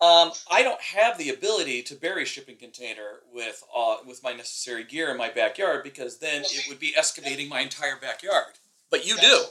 um, 0.01 0.31
I 0.51 0.63
don't 0.63 0.81
have 0.81 1.17
the 1.17 1.31
ability 1.31 1.83
to 1.85 1.95
bury 1.95 2.25
a 2.25 2.27
shipping 2.27 2.57
container 2.57 3.21
with 3.33 3.65
uh, 3.75 3.97
with 4.07 4.23
my 4.23 4.35
necessary 4.35 4.85
gear 4.85 5.11
in 5.11 5.17
my 5.17 5.31
backyard 5.31 5.83
because 5.83 6.19
then 6.19 6.43
it 6.43 6.69
would 6.69 6.79
be 6.79 6.95
excavating 6.97 7.49
my 7.49 7.61
entire 7.61 7.97
backyard. 7.97 8.53
But 8.91 9.07
you 9.07 9.17
do. 9.17 9.45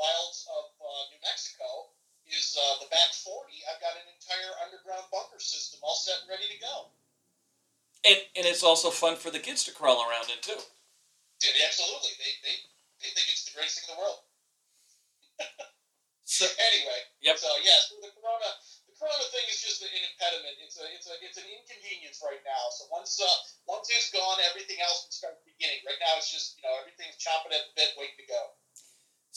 Wilds 0.00 0.48
of 0.48 0.64
uh, 0.80 1.02
New 1.12 1.20
Mexico, 1.20 1.92
is 2.24 2.56
uh, 2.56 2.80
the 2.80 2.88
back 2.88 3.12
40. 3.12 3.52
I've 3.68 3.82
got 3.84 3.98
an 4.00 4.06
entire 4.08 4.52
underground 4.64 5.04
bunker 5.12 5.42
system 5.42 5.82
all 5.84 5.98
set 5.98 6.24
and 6.24 6.30
ready 6.32 6.48
to 6.48 6.58
go. 6.62 6.88
And, 8.06 8.16
and 8.38 8.44
it's 8.48 8.64
also 8.64 8.88
fun 8.88 9.20
for 9.20 9.28
the 9.28 9.42
kids 9.42 9.60
to 9.68 9.74
crawl 9.76 10.00
around 10.08 10.32
in 10.32 10.40
too. 10.40 10.56
Yeah, 11.42 11.68
absolutely. 11.68 12.16
They, 12.16 12.32
they, 12.40 12.56
they 13.04 13.10
think 13.12 13.26
it's 13.28 13.44
the 13.44 13.52
greatest 13.58 13.82
thing 13.82 13.92
in 13.92 13.96
the 13.96 14.00
world. 14.00 14.20
So, 16.30 16.46
Anyway, 16.46 17.00
Yep. 17.26 17.42
so 17.42 17.50
yes, 17.58 17.90
the 17.90 18.06
corona, 18.14 18.48
the 18.86 18.94
corona 18.94 19.26
thing 19.34 19.42
is 19.50 19.58
just 19.58 19.82
an 19.82 19.90
impediment. 19.90 20.62
It's 20.62 20.78
a, 20.78 20.86
it's 20.94 21.10
a, 21.10 21.18
it's 21.26 21.36
an 21.42 21.44
inconvenience 21.50 22.22
right 22.22 22.38
now. 22.46 22.70
So 22.70 22.86
once, 22.86 23.18
uh, 23.18 23.26
once 23.66 23.90
it's 23.90 24.14
gone, 24.14 24.38
everything 24.46 24.78
else 24.78 25.10
can 25.10 25.12
start 25.12 25.34
beginning. 25.42 25.82
Right 25.82 25.98
now, 25.98 26.14
it's 26.22 26.30
just 26.30 26.54
you 26.54 26.62
know 26.62 26.70
everything's 26.78 27.18
chomping 27.18 27.50
at 27.50 27.66
the 27.66 27.74
bit, 27.74 27.98
waiting 27.98 28.14
to 28.22 28.28
go. 28.30 28.42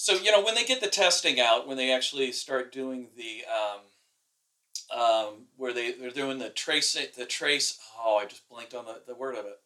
So 0.04 0.16
you 0.16 0.34
know 0.34 0.44
when 0.44 0.54
they 0.54 0.66
get 0.66 0.82
the 0.82 0.90
testing 0.90 1.40
out, 1.40 1.66
when 1.66 1.78
they 1.78 1.90
actually 1.90 2.34
start 2.34 2.74
doing 2.74 3.08
the 3.16 3.46
um, 3.48 5.00
um, 5.00 5.34
where 5.56 5.72
they 5.72 5.94
they're 5.94 6.10
doing 6.10 6.40
the 6.40 6.50
trace 6.50 6.98
the 7.16 7.26
trace. 7.26 7.80
Oh, 7.98 8.18
I 8.18 8.26
just 8.26 8.50
blinked 8.50 8.74
on 8.74 8.84
the, 8.84 9.00
the 9.08 9.16
word 9.16 9.36
of 9.36 9.46
it. 9.46 9.62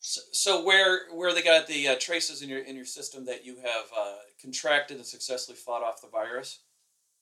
So, 0.00 0.22
so 0.32 0.64
where 0.64 1.12
where 1.12 1.34
they 1.34 1.42
got 1.42 1.66
the 1.66 1.88
uh, 1.88 1.96
traces 2.00 2.40
in 2.40 2.48
your 2.48 2.60
in 2.60 2.74
your 2.74 2.86
system 2.86 3.26
that 3.26 3.44
you 3.44 3.56
have 3.56 3.84
uh, 3.94 4.14
contracted 4.40 4.96
and 4.96 5.04
successfully 5.04 5.58
fought 5.58 5.82
off 5.82 6.00
the 6.00 6.08
virus. 6.08 6.60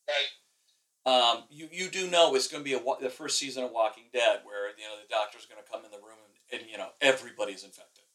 Right. 0.09 1.13
Um, 1.13 1.43
you 1.51 1.69
you 1.73 1.91
do 1.91 2.09
know 2.09 2.37
it's 2.37 2.47
going 2.47 2.63
to 2.63 2.71
be 2.71 2.75
a 2.75 2.81
the 3.03 3.11
first 3.11 3.37
season 3.37 3.65
of 3.65 3.73
Walking 3.73 4.05
Dead 4.13 4.43
where 4.45 4.69
you 4.79 4.85
know 4.85 4.95
the 5.03 5.11
doctor's 5.11 5.47
going 5.47 5.61
to 5.61 5.69
come 5.69 5.85
in 5.85 5.91
the 5.91 5.99
room 5.99 6.23
and, 6.23 6.61
and 6.61 6.71
you 6.71 6.79
know 6.79 6.91
everybody's 7.01 7.65
infected. 7.65 8.07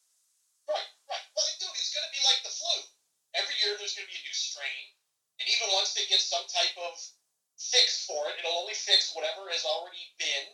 Right, 0.64 0.88
right. 1.12 1.26
Well, 1.36 1.44
dude, 1.60 1.76
it's 1.76 1.92
going 1.92 2.08
to 2.08 2.14
be 2.16 2.24
like 2.24 2.40
the 2.48 2.56
flu. 2.56 2.88
Every 3.36 3.49
year 3.62 3.76
there's 3.78 3.96
going 3.96 4.08
to 4.08 4.14
be 4.14 4.20
a 4.20 4.26
new 4.26 4.36
strain, 4.36 4.86
and 5.40 5.46
even 5.48 5.68
once 5.76 5.94
they 5.96 6.08
get 6.08 6.24
some 6.24 6.44
type 6.48 6.76
of 6.80 6.96
fix 7.60 8.08
for 8.08 8.32
it, 8.32 8.40
it'll 8.40 8.60
only 8.64 8.76
fix 8.76 9.12
whatever 9.12 9.52
has 9.52 9.68
already 9.68 10.04
been. 10.16 10.48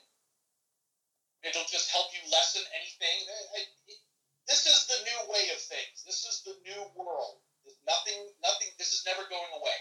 It'll 1.45 1.69
just 1.69 1.93
help 1.93 2.09
you 2.09 2.25
lessen 2.33 2.65
anything. 2.73 3.17
This 4.49 4.65
is 4.65 4.89
the 4.89 4.97
new 5.05 5.19
way 5.29 5.45
of 5.53 5.61
things. 5.61 6.01
This 6.05 6.25
is 6.25 6.41
the 6.41 6.57
new 6.65 6.81
world. 6.97 7.41
There's 7.61 7.77
nothing, 7.85 8.33
nothing. 8.41 8.73
This 8.77 8.93
is 8.93 9.05
never 9.05 9.29
going 9.29 9.53
away. 9.53 9.79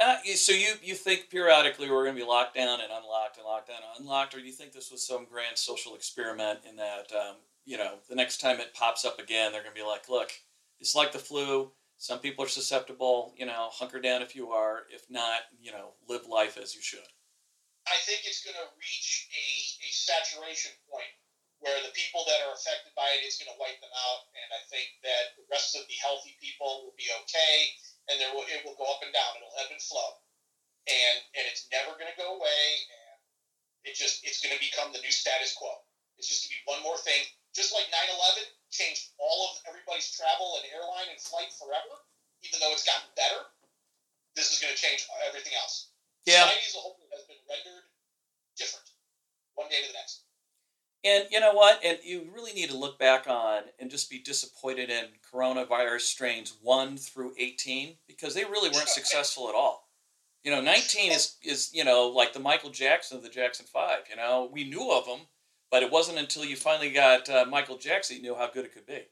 Uh, 0.00 0.16
so 0.34 0.52
you 0.52 0.74
you 0.82 0.94
think 0.94 1.28
periodically 1.30 1.90
we're 1.90 2.04
going 2.04 2.16
to 2.16 2.22
be 2.22 2.26
locked 2.26 2.54
down 2.54 2.80
and 2.80 2.90
unlocked 2.90 3.36
and 3.36 3.44
locked 3.44 3.68
down 3.68 3.78
and 3.78 4.00
unlocked, 4.04 4.34
or 4.34 4.38
do 4.40 4.46
you 4.46 4.52
think 4.52 4.72
this 4.72 4.90
was 4.90 5.06
some 5.06 5.26
grand 5.30 5.58
social 5.58 5.94
experiment 5.94 6.60
in 6.66 6.76
that 6.76 7.12
um, 7.12 7.36
you 7.66 7.76
know 7.76 7.98
the 8.08 8.14
next 8.14 8.40
time 8.40 8.60
it 8.60 8.72
pops 8.72 9.04
up 9.04 9.18
again, 9.18 9.52
they're 9.52 9.62
going 9.62 9.74
to 9.74 9.80
be 9.80 9.86
like, 9.86 10.08
look, 10.08 10.32
it's 10.80 10.94
like 10.94 11.12
the 11.12 11.18
flu. 11.18 11.70
Some 12.00 12.24
people 12.24 12.48
are 12.48 12.48
susceptible. 12.48 13.36
You 13.36 13.44
know, 13.44 13.68
hunker 13.68 14.00
down 14.00 14.24
if 14.24 14.32
you 14.32 14.56
are. 14.56 14.88
If 14.88 15.04
not, 15.12 15.52
you 15.60 15.68
know, 15.68 15.92
live 16.08 16.24
life 16.24 16.56
as 16.56 16.72
you 16.72 16.80
should. 16.80 17.04
I 17.84 18.00
think 18.08 18.24
it's 18.24 18.40
going 18.40 18.56
to 18.56 18.72
reach 18.80 19.28
a, 19.28 19.46
a 19.84 19.90
saturation 19.92 20.72
point 20.88 21.12
where 21.60 21.76
the 21.84 21.92
people 21.92 22.24
that 22.24 22.40
are 22.48 22.56
affected 22.56 22.96
by 22.96 23.04
it, 23.20 23.20
it's 23.20 23.36
going 23.36 23.52
to 23.52 23.60
wipe 23.60 23.76
them 23.84 23.92
out. 23.92 24.32
And 24.32 24.48
I 24.48 24.64
think 24.72 24.96
that 25.04 25.36
the 25.36 25.44
rest 25.52 25.76
of 25.76 25.84
the 25.92 25.98
healthy 26.00 26.40
people 26.40 26.88
will 26.88 26.96
be 26.96 27.04
okay, 27.24 27.56
and 28.08 28.16
there 28.16 28.32
will, 28.32 28.48
it 28.48 28.64
will 28.64 28.80
go 28.80 28.88
up 28.88 29.04
and 29.04 29.12
down. 29.12 29.36
It'll 29.36 29.52
ebb 29.60 29.68
and 29.68 29.84
flow, 29.84 30.24
and 30.88 31.16
and 31.36 31.44
it's 31.52 31.68
never 31.68 32.00
going 32.00 32.08
to 32.08 32.16
go 32.16 32.40
away. 32.40 32.64
And 32.88 33.20
it 33.84 33.92
just 33.92 34.24
it's 34.24 34.40
going 34.40 34.56
to 34.56 34.62
become 34.64 34.96
the 34.96 35.04
new 35.04 35.12
status 35.12 35.52
quo. 35.52 35.84
It's 36.16 36.32
just 36.32 36.48
going 36.48 36.56
to 36.56 36.60
be 36.64 36.70
one 36.72 36.80
more 36.80 36.96
thing, 36.96 37.28
just 37.54 37.74
like 37.74 37.90
9/11 37.90 38.46
changed 38.70 39.10
all 39.18 39.50
of 39.50 39.62
everybody's 39.66 40.10
travel 40.14 40.58
and 40.58 40.70
airline 40.70 41.10
and 41.10 41.20
flight 41.20 41.52
forever. 41.52 42.06
Even 42.42 42.60
though 42.60 42.72
it's 42.72 42.86
gotten 42.86 43.10
better, 43.16 43.52
this 44.34 44.52
is 44.52 44.60
going 44.60 44.72
to 44.72 44.80
change 44.80 45.04
everything 45.26 45.52
else. 45.60 45.90
Yeah. 46.24 46.48
Society 46.48 46.66
as 46.68 46.74
a 46.74 46.78
whole 46.78 46.96
has 47.12 47.24
been 47.26 47.42
rendered 47.48 47.84
different 48.56 48.88
one 49.54 49.68
day 49.68 49.82
to 49.82 49.88
the 49.88 49.98
next. 49.98 50.24
And 51.02 51.24
you 51.30 51.40
know 51.40 51.54
what? 51.54 51.80
And 51.84 51.98
you 52.04 52.28
really 52.34 52.52
need 52.52 52.70
to 52.70 52.76
look 52.76 52.98
back 52.98 53.26
on 53.26 53.62
and 53.78 53.90
just 53.90 54.10
be 54.10 54.18
disappointed 54.18 54.90
in 54.90 55.06
coronavirus 55.32 56.02
strains 56.02 56.56
one 56.62 56.96
through 56.98 57.34
eighteen 57.38 57.96
because 58.06 58.34
they 58.34 58.44
really 58.44 58.68
weren't 58.70 58.88
successful 59.00 59.48
at 59.48 59.54
all. 59.54 59.88
You 60.44 60.50
know, 60.50 60.60
nineteen 60.60 61.12
is 61.12 61.36
is 61.42 61.70
you 61.72 61.84
know 61.84 62.08
like 62.08 62.32
the 62.32 62.38
Michael 62.38 62.70
Jackson 62.70 63.16
of 63.16 63.22
the 63.22 63.30
Jackson 63.30 63.66
Five. 63.66 64.00
You 64.10 64.16
know, 64.16 64.50
we 64.52 64.64
knew 64.64 64.90
of 64.92 65.06
them, 65.06 65.20
but 65.70 65.82
it 65.82 65.90
wasn't 65.90 66.18
until 66.18 66.44
you 66.44 66.58
finally 66.58 66.90
got 66.90 67.30
uh, 67.30 67.46
Michael 67.46 67.78
Jackson 67.78 68.18
you 68.18 68.22
knew 68.22 68.34
how 68.34 68.50
good 68.50 68.66
it 68.66 68.74
could 68.74 68.86
be. 68.86 69.06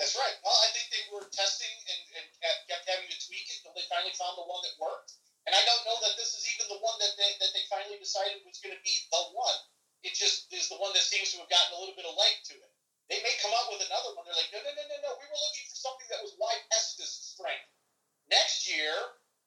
That's 0.00 0.16
right. 0.18 0.36
Well, 0.42 0.56
I 0.58 0.68
think 0.74 0.90
they 0.90 1.04
were 1.12 1.22
testing 1.30 1.70
and, 1.70 2.02
and 2.18 2.26
kept- 2.66 2.88
having 2.90 3.06
to 3.06 3.18
tweak 3.22 3.46
it 3.46 3.62
until 3.62 3.76
they 3.78 3.86
finally 3.86 4.16
found 4.18 4.34
the 4.34 4.48
one 4.48 4.58
that 4.66 4.74
worked. 4.82 5.14
And 5.46 5.52
I 5.52 5.62
don't 5.68 5.84
know 5.84 6.00
that 6.02 6.16
this 6.16 6.34
is 6.34 6.42
even 6.56 6.72
the 6.72 6.80
one 6.80 6.96
that 6.98 7.14
they, 7.20 7.36
that 7.38 7.52
they 7.52 7.62
finally 7.68 8.00
decided 8.00 8.42
was 8.48 8.58
going 8.64 8.74
to 8.74 8.82
be 8.82 8.96
the 9.12 9.22
one. 9.36 9.60
It 10.02 10.16
just 10.16 10.48
is 10.52 10.72
the 10.72 10.80
one 10.80 10.92
that 10.96 11.04
seems 11.04 11.32
to 11.32 11.40
have 11.40 11.52
gotten 11.52 11.76
a 11.76 11.80
little 11.80 11.96
bit 11.96 12.08
of 12.08 12.16
leg 12.16 12.42
to 12.52 12.56
it. 12.56 12.72
They 13.12 13.20
may 13.20 13.36
come 13.44 13.52
up 13.52 13.68
with 13.68 13.84
another 13.84 14.16
one. 14.16 14.24
They're 14.24 14.36
like, 14.36 14.52
no, 14.52 14.60
no, 14.64 14.72
no, 14.72 14.84
no, 14.88 14.96
no. 15.04 15.10
We 15.20 15.28
were 15.28 15.42
looking 15.48 15.68
for 15.68 15.76
something 15.76 16.08
that 16.08 16.24
was 16.24 16.32
Y 16.40 16.54
pestis 16.72 17.36
strength. 17.36 17.68
Next 18.32 18.64
year, 18.64 18.92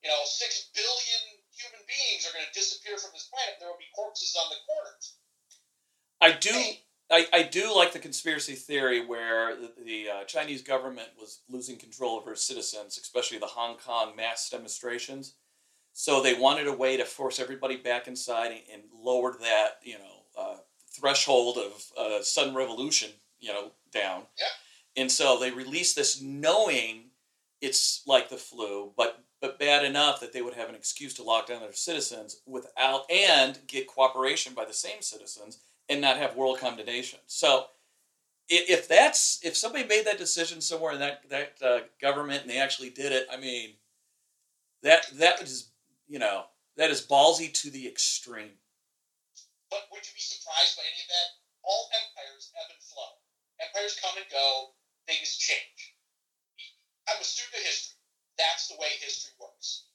you 0.05 0.09
know, 0.13 0.21
six 0.29 0.69
billion 0.77 1.21
human 1.49 1.81
beings 1.89 2.29
are 2.29 2.33
going 2.37 2.45
to 2.45 2.53
disappear 2.53 3.01
from 3.01 3.11
this 3.17 3.25
planet. 3.33 3.57
There 3.57 3.69
will 3.69 3.81
be 3.81 3.89
corpses 3.97 4.37
on 4.37 4.53
the 4.53 4.61
corners. 4.69 5.17
I 6.21 6.31
do. 6.31 6.51
I, 7.09 7.25
I 7.31 7.43
do 7.43 7.73
like 7.73 7.93
the 7.93 7.99
conspiracy 7.99 8.53
theory 8.53 9.05
where 9.05 9.55
the, 9.55 9.71
the 9.83 10.09
uh, 10.09 10.23
Chinese 10.25 10.61
government 10.61 11.07
was 11.17 11.39
losing 11.49 11.77
control 11.77 12.17
over 12.17 12.33
its 12.33 12.45
citizens, 12.45 12.97
especially 12.97 13.37
the 13.37 13.45
Hong 13.45 13.77
Kong 13.77 14.13
mass 14.15 14.49
demonstrations. 14.49 15.35
So 15.93 16.21
they 16.21 16.33
wanted 16.33 16.67
a 16.67 16.73
way 16.73 16.97
to 16.97 17.05
force 17.05 17.39
everybody 17.39 17.77
back 17.77 18.07
inside 18.07 18.51
and, 18.51 18.61
and 18.73 18.83
lowered 18.93 19.39
that, 19.39 19.79
you 19.83 19.93
know, 19.93 20.23
uh, 20.37 20.57
threshold 20.91 21.57
of 21.57 21.83
uh, 21.97 22.21
sudden 22.21 22.55
revolution, 22.55 23.09
you 23.39 23.53
know, 23.53 23.71
down. 23.91 24.23
Yeah. 24.37 25.01
And 25.03 25.11
so 25.11 25.39
they 25.39 25.51
released 25.51 25.95
this 25.95 26.21
knowing 26.21 27.05
it's 27.61 28.03
like 28.05 28.29
the 28.29 28.37
flu, 28.37 28.91
but 28.97 29.23
but 29.39 29.59
bad 29.59 29.85
enough 29.85 30.19
that 30.19 30.33
they 30.33 30.41
would 30.41 30.55
have 30.55 30.67
an 30.67 30.73
excuse 30.75 31.13
to 31.13 31.23
lock 31.23 31.47
down 31.47 31.61
their 31.61 31.71
citizens 31.71 32.41
without 32.47 33.09
and 33.11 33.59
get 33.67 33.87
cooperation 33.87 34.55
by 34.55 34.65
the 34.65 34.73
same 34.73 35.01
citizens 35.01 35.59
and 35.89 36.01
not 36.01 36.17
have 36.17 36.35
world 36.35 36.59
condemnation. 36.59 37.19
So 37.27 37.67
if 38.49 38.87
that's 38.87 39.39
if 39.43 39.57
somebody 39.57 39.85
made 39.85 40.05
that 40.05 40.17
decision 40.17 40.61
somewhere 40.61 40.93
in 40.93 40.99
that 40.99 41.29
that 41.29 41.57
uh, 41.61 41.79
government 42.01 42.41
and 42.43 42.49
they 42.49 42.59
actually 42.59 42.89
did 42.89 43.11
it, 43.11 43.27
I 43.31 43.37
mean, 43.37 43.73
that 44.83 45.07
that 45.19 45.41
is 45.41 45.71
you 46.07 46.19
know 46.19 46.45
that 46.77 46.89
is 46.89 47.05
ballsy 47.05 47.51
to 47.61 47.69
the 47.69 47.87
extreme. 47.87 48.55
But 49.69 49.91
would 49.91 50.05
you 50.07 50.13
be 50.15 50.23
surprised 50.23 50.77
by 50.77 50.83
any 50.87 51.03
of 51.03 51.09
that? 51.11 51.27
All 51.63 51.89
empires 51.91 52.51
ebb 52.55 52.71
and 52.71 52.83
flow. 52.83 53.19
Empires 53.59 53.99
come 54.01 54.15
and 54.15 54.25
go. 54.31 54.71
Things 55.07 55.35
change. 55.35 55.95
I'm 57.07 57.19
a 57.19 57.23
student 57.23 57.59
of 57.59 57.67
history. 57.67 57.99
That's 58.37 58.67
the 58.67 58.75
way 58.79 58.87
history 58.99 59.35
works. 59.39 59.86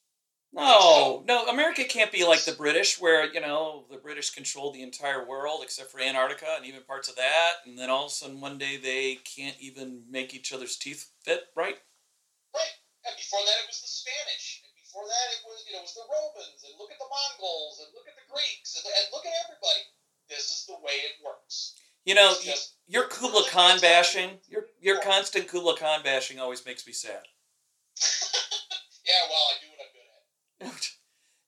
No, 0.53 1.23
no, 1.27 1.47
America 1.47 1.83
can't 1.83 2.11
be 2.11 2.23
like 2.23 2.45
the 2.45 2.51
British, 2.51 3.01
where 3.01 3.25
you 3.33 3.41
know 3.41 3.85
the 3.89 3.97
British 3.97 4.29
controlled 4.29 4.75
the 4.75 4.83
entire 4.83 5.27
world 5.27 5.61
except 5.63 5.89
for 5.89 5.99
Antarctica 5.99 6.45
and 6.57 6.65
even 6.65 6.83
parts 6.83 7.09
of 7.09 7.15
that, 7.15 7.65
and 7.65 7.77
then 7.77 7.89
all 7.89 8.05
of 8.05 8.11
a 8.11 8.13
sudden 8.13 8.39
one 8.39 8.59
day 8.59 8.77
they 8.77 9.15
can't 9.25 9.57
even 9.59 10.03
make 10.11 10.33
each 10.33 10.53
other's 10.53 10.77
teeth 10.77 11.09
fit 11.25 11.45
right. 11.55 11.81
Right. 12.53 12.73
And 13.03 13.17
before 13.17 13.41
that, 13.41 13.65
it 13.65 13.67
was 13.67 13.81
the 13.81 13.89
Spanish. 13.89 14.61
And 14.63 14.71
before 14.77 15.03
that, 15.09 15.27
it 15.33 15.41
was 15.43 15.65
you 15.65 15.73
know 15.73 15.81
it 15.81 15.89
was 15.89 15.97
the 15.97 16.05
Romans. 16.05 16.61
And 16.63 16.77
look 16.77 16.93
at 16.93 17.01
the 17.01 17.09
Mongols. 17.09 17.81
And 17.81 17.89
look 17.97 18.05
at 18.05 18.15
the 18.15 18.27
Greeks. 18.29 18.77
And, 18.77 18.85
and 18.85 19.09
look 19.11 19.25
at 19.25 19.33
everybody. 19.49 19.83
This 20.29 20.53
is 20.53 20.69
the 20.69 20.77
way 20.79 21.01
it 21.03 21.17
works. 21.25 21.75
You 22.05 22.15
know, 22.15 22.35
just 22.41 22.75
your 22.87 23.07
Kubla 23.07 23.43
Khan 23.49 23.79
bashing, 23.79 24.39
your 24.47 24.69
your 24.79 25.01
constant 25.01 25.47
Kubla 25.47 25.75
Khan 25.77 26.03
bashing 26.03 26.39
always 26.39 26.65
makes 26.65 26.85
me 26.85 26.93
sad. 26.93 27.25
yeah. 29.07 29.23
Well, 29.27 29.45
I 29.49 29.55
do 29.59 29.67
what 29.71 29.81
I'm 29.81 29.91
good 29.91 30.07
at. 30.07 30.23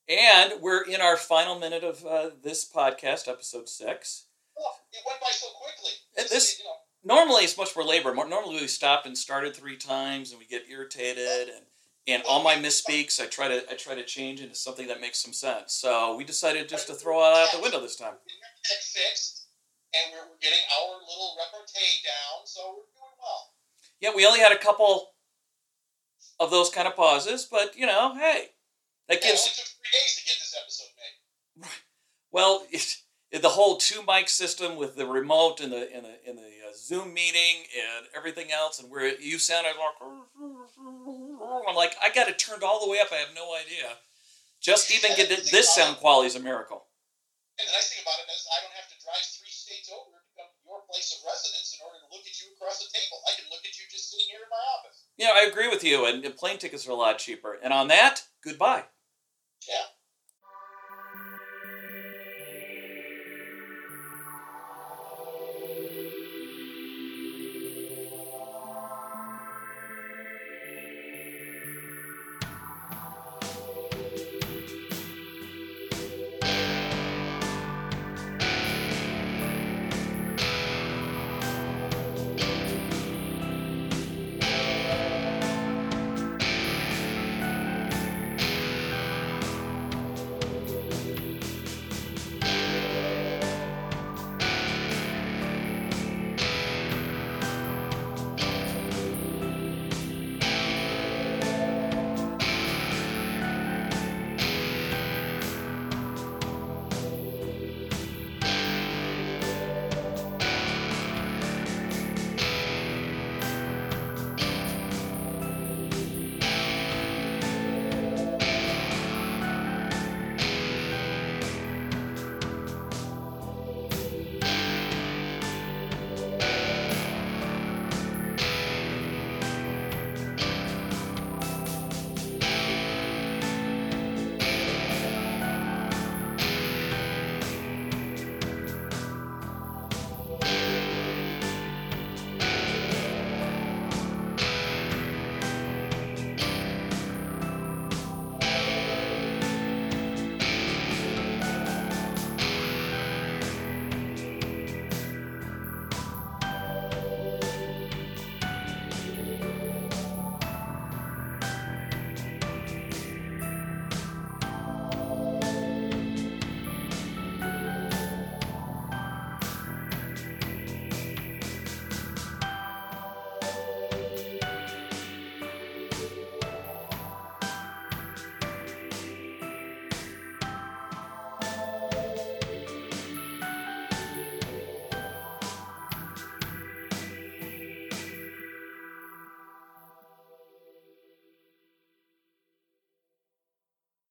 And 0.07 0.61
we're 0.61 0.83
in 0.83 1.01
our 1.01 1.17
final 1.17 1.57
minute 1.59 1.83
of 1.83 2.05
uh, 2.05 2.29
this 2.43 2.69
podcast, 2.69 3.27
episode 3.27 3.67
six. 3.67 4.27
Oh, 4.59 4.75
it 4.93 4.99
went 5.05 5.19
by 5.19 5.27
so 5.31 5.47
quickly. 5.59 5.91
And 6.17 6.27
this- 6.29 6.59
you 6.59 6.65
know, 6.65 6.71
Normally, 7.07 7.43
it's 7.43 7.55
much 7.55 7.75
more 7.75 7.85
labor. 7.85 8.15
Normally, 8.15 8.61
we 8.61 8.67
stop 8.67 9.05
and 9.05 9.15
started 9.15 9.55
three 9.55 9.77
times, 9.77 10.31
and 10.31 10.39
we 10.39 10.45
get 10.47 10.63
irritated. 10.67 11.49
And 11.49 11.65
and 12.07 12.23
all 12.27 12.41
my 12.43 12.55
misspeaks, 12.55 13.19
I 13.21 13.27
try 13.27 13.47
to 13.47 13.63
I 13.71 13.75
try 13.75 13.93
to 13.93 14.03
change 14.03 14.41
into 14.41 14.55
something 14.55 14.87
that 14.87 15.01
makes 15.01 15.19
some 15.19 15.33
sense. 15.33 15.73
So 15.73 16.15
we 16.15 16.23
decided 16.23 16.67
just 16.67 16.87
to 16.87 16.95
throw 16.95 17.19
it 17.19 17.35
out 17.37 17.51
the 17.51 17.61
window 17.61 17.79
this 17.79 17.95
time. 17.95 18.15
fixed, 18.63 19.45
and 19.93 20.13
we're, 20.13 20.25
we're 20.29 20.39
getting 20.41 20.57
our 20.81 20.93
little 20.93 21.37
repartee 21.37 22.01
down, 22.03 22.45
so 22.45 22.61
we're 22.69 22.89
doing 22.97 23.15
well. 23.21 23.53
Yeah, 24.01 24.09
we 24.15 24.25
only 24.25 24.39
had 24.39 24.51
a 24.51 24.57
couple 24.57 25.09
of 26.39 26.49
those 26.49 26.71
kind 26.71 26.87
of 26.87 26.95
pauses, 26.95 27.45
but 27.45 27.77
you 27.77 27.85
know, 27.85 28.15
hey, 28.15 28.49
that 29.07 29.19
Yeah, 29.21 29.29
it 29.29 29.31
gives 29.31 29.43
took 29.43 29.53
three 29.53 29.93
days 29.93 30.15
to 30.17 30.23
get 30.25 30.37
this 30.39 30.55
episode 30.59 30.93
made. 30.97 31.65
Right. 31.65 31.81
Well 32.31 32.65
it, 32.71 33.41
the 33.41 33.49
whole 33.49 33.77
two 33.77 34.03
mic 34.07 34.29
system 34.29 34.77
with 34.77 34.95
the 34.95 35.05
remote 35.05 35.59
and 35.59 35.71
the 35.71 35.91
in 35.91 36.03
the 36.03 36.15
in 36.29 36.35
the 36.35 36.51
uh, 36.63 36.73
Zoom 36.75 37.13
meeting 37.13 37.67
and 37.75 38.07
everything 38.15 38.51
else, 38.51 38.79
and 38.79 38.89
where 38.89 39.19
you 39.19 39.39
sounded 39.39 39.73
like 39.75 39.95
I'm 41.67 41.75
like 41.75 41.95
I 42.01 42.09
got 42.13 42.29
it 42.29 42.39
turned 42.39 42.63
all 42.63 42.83
the 42.83 42.91
way 42.91 42.99
up. 42.99 43.11
I 43.11 43.17
have 43.17 43.35
no 43.35 43.55
idea. 43.55 43.97
Just 44.61 44.89
even 44.89 45.15
get 45.15 45.29
this 45.29 45.75
sound 45.75 45.97
quality 45.97 46.27
is 46.27 46.35
a 46.35 46.39
miracle. 46.39 46.87
And 47.59 47.67
the 47.69 47.71
nice 47.71 47.93
thing 47.93 48.03
about 48.03 48.19
it 48.19 48.27
is 48.33 48.43
I 48.49 48.59
don't 48.65 48.75
have 48.75 48.89
to 48.91 48.97
drive 48.99 49.23
three 49.23 49.53
states 49.53 49.87
over 49.87 50.19
to 50.19 50.31
come 50.35 50.49
to 50.49 50.59
your 50.65 50.83
place 50.91 51.15
of 51.15 51.23
residence 51.23 51.71
in 51.71 51.79
order 51.85 52.01
to 52.03 52.07
look 52.11 52.25
at 52.27 52.35
you 52.41 52.51
across 52.57 52.83
the 52.83 52.89
table. 52.91 53.23
I 53.29 53.37
can 53.39 53.47
look 53.47 53.63
at 53.63 53.77
you 53.79 53.87
just 53.87 54.11
sitting 54.11 54.27
here 54.27 54.43
in 54.43 54.51
my 54.51 54.63
office. 54.75 55.07
Yeah, 55.15 55.31
I 55.37 55.47
agree 55.47 55.69
with 55.71 55.85
you, 55.85 56.03
and, 56.09 56.25
and 56.25 56.35
plane 56.35 56.57
tickets 56.57 56.83
are 56.87 56.91
a 56.91 56.99
lot 56.99 57.19
cheaper. 57.19 57.55
And 57.61 57.71
on 57.71 57.87
that, 57.93 58.27
goodbye. 58.43 58.91
Yeah. 59.67 59.94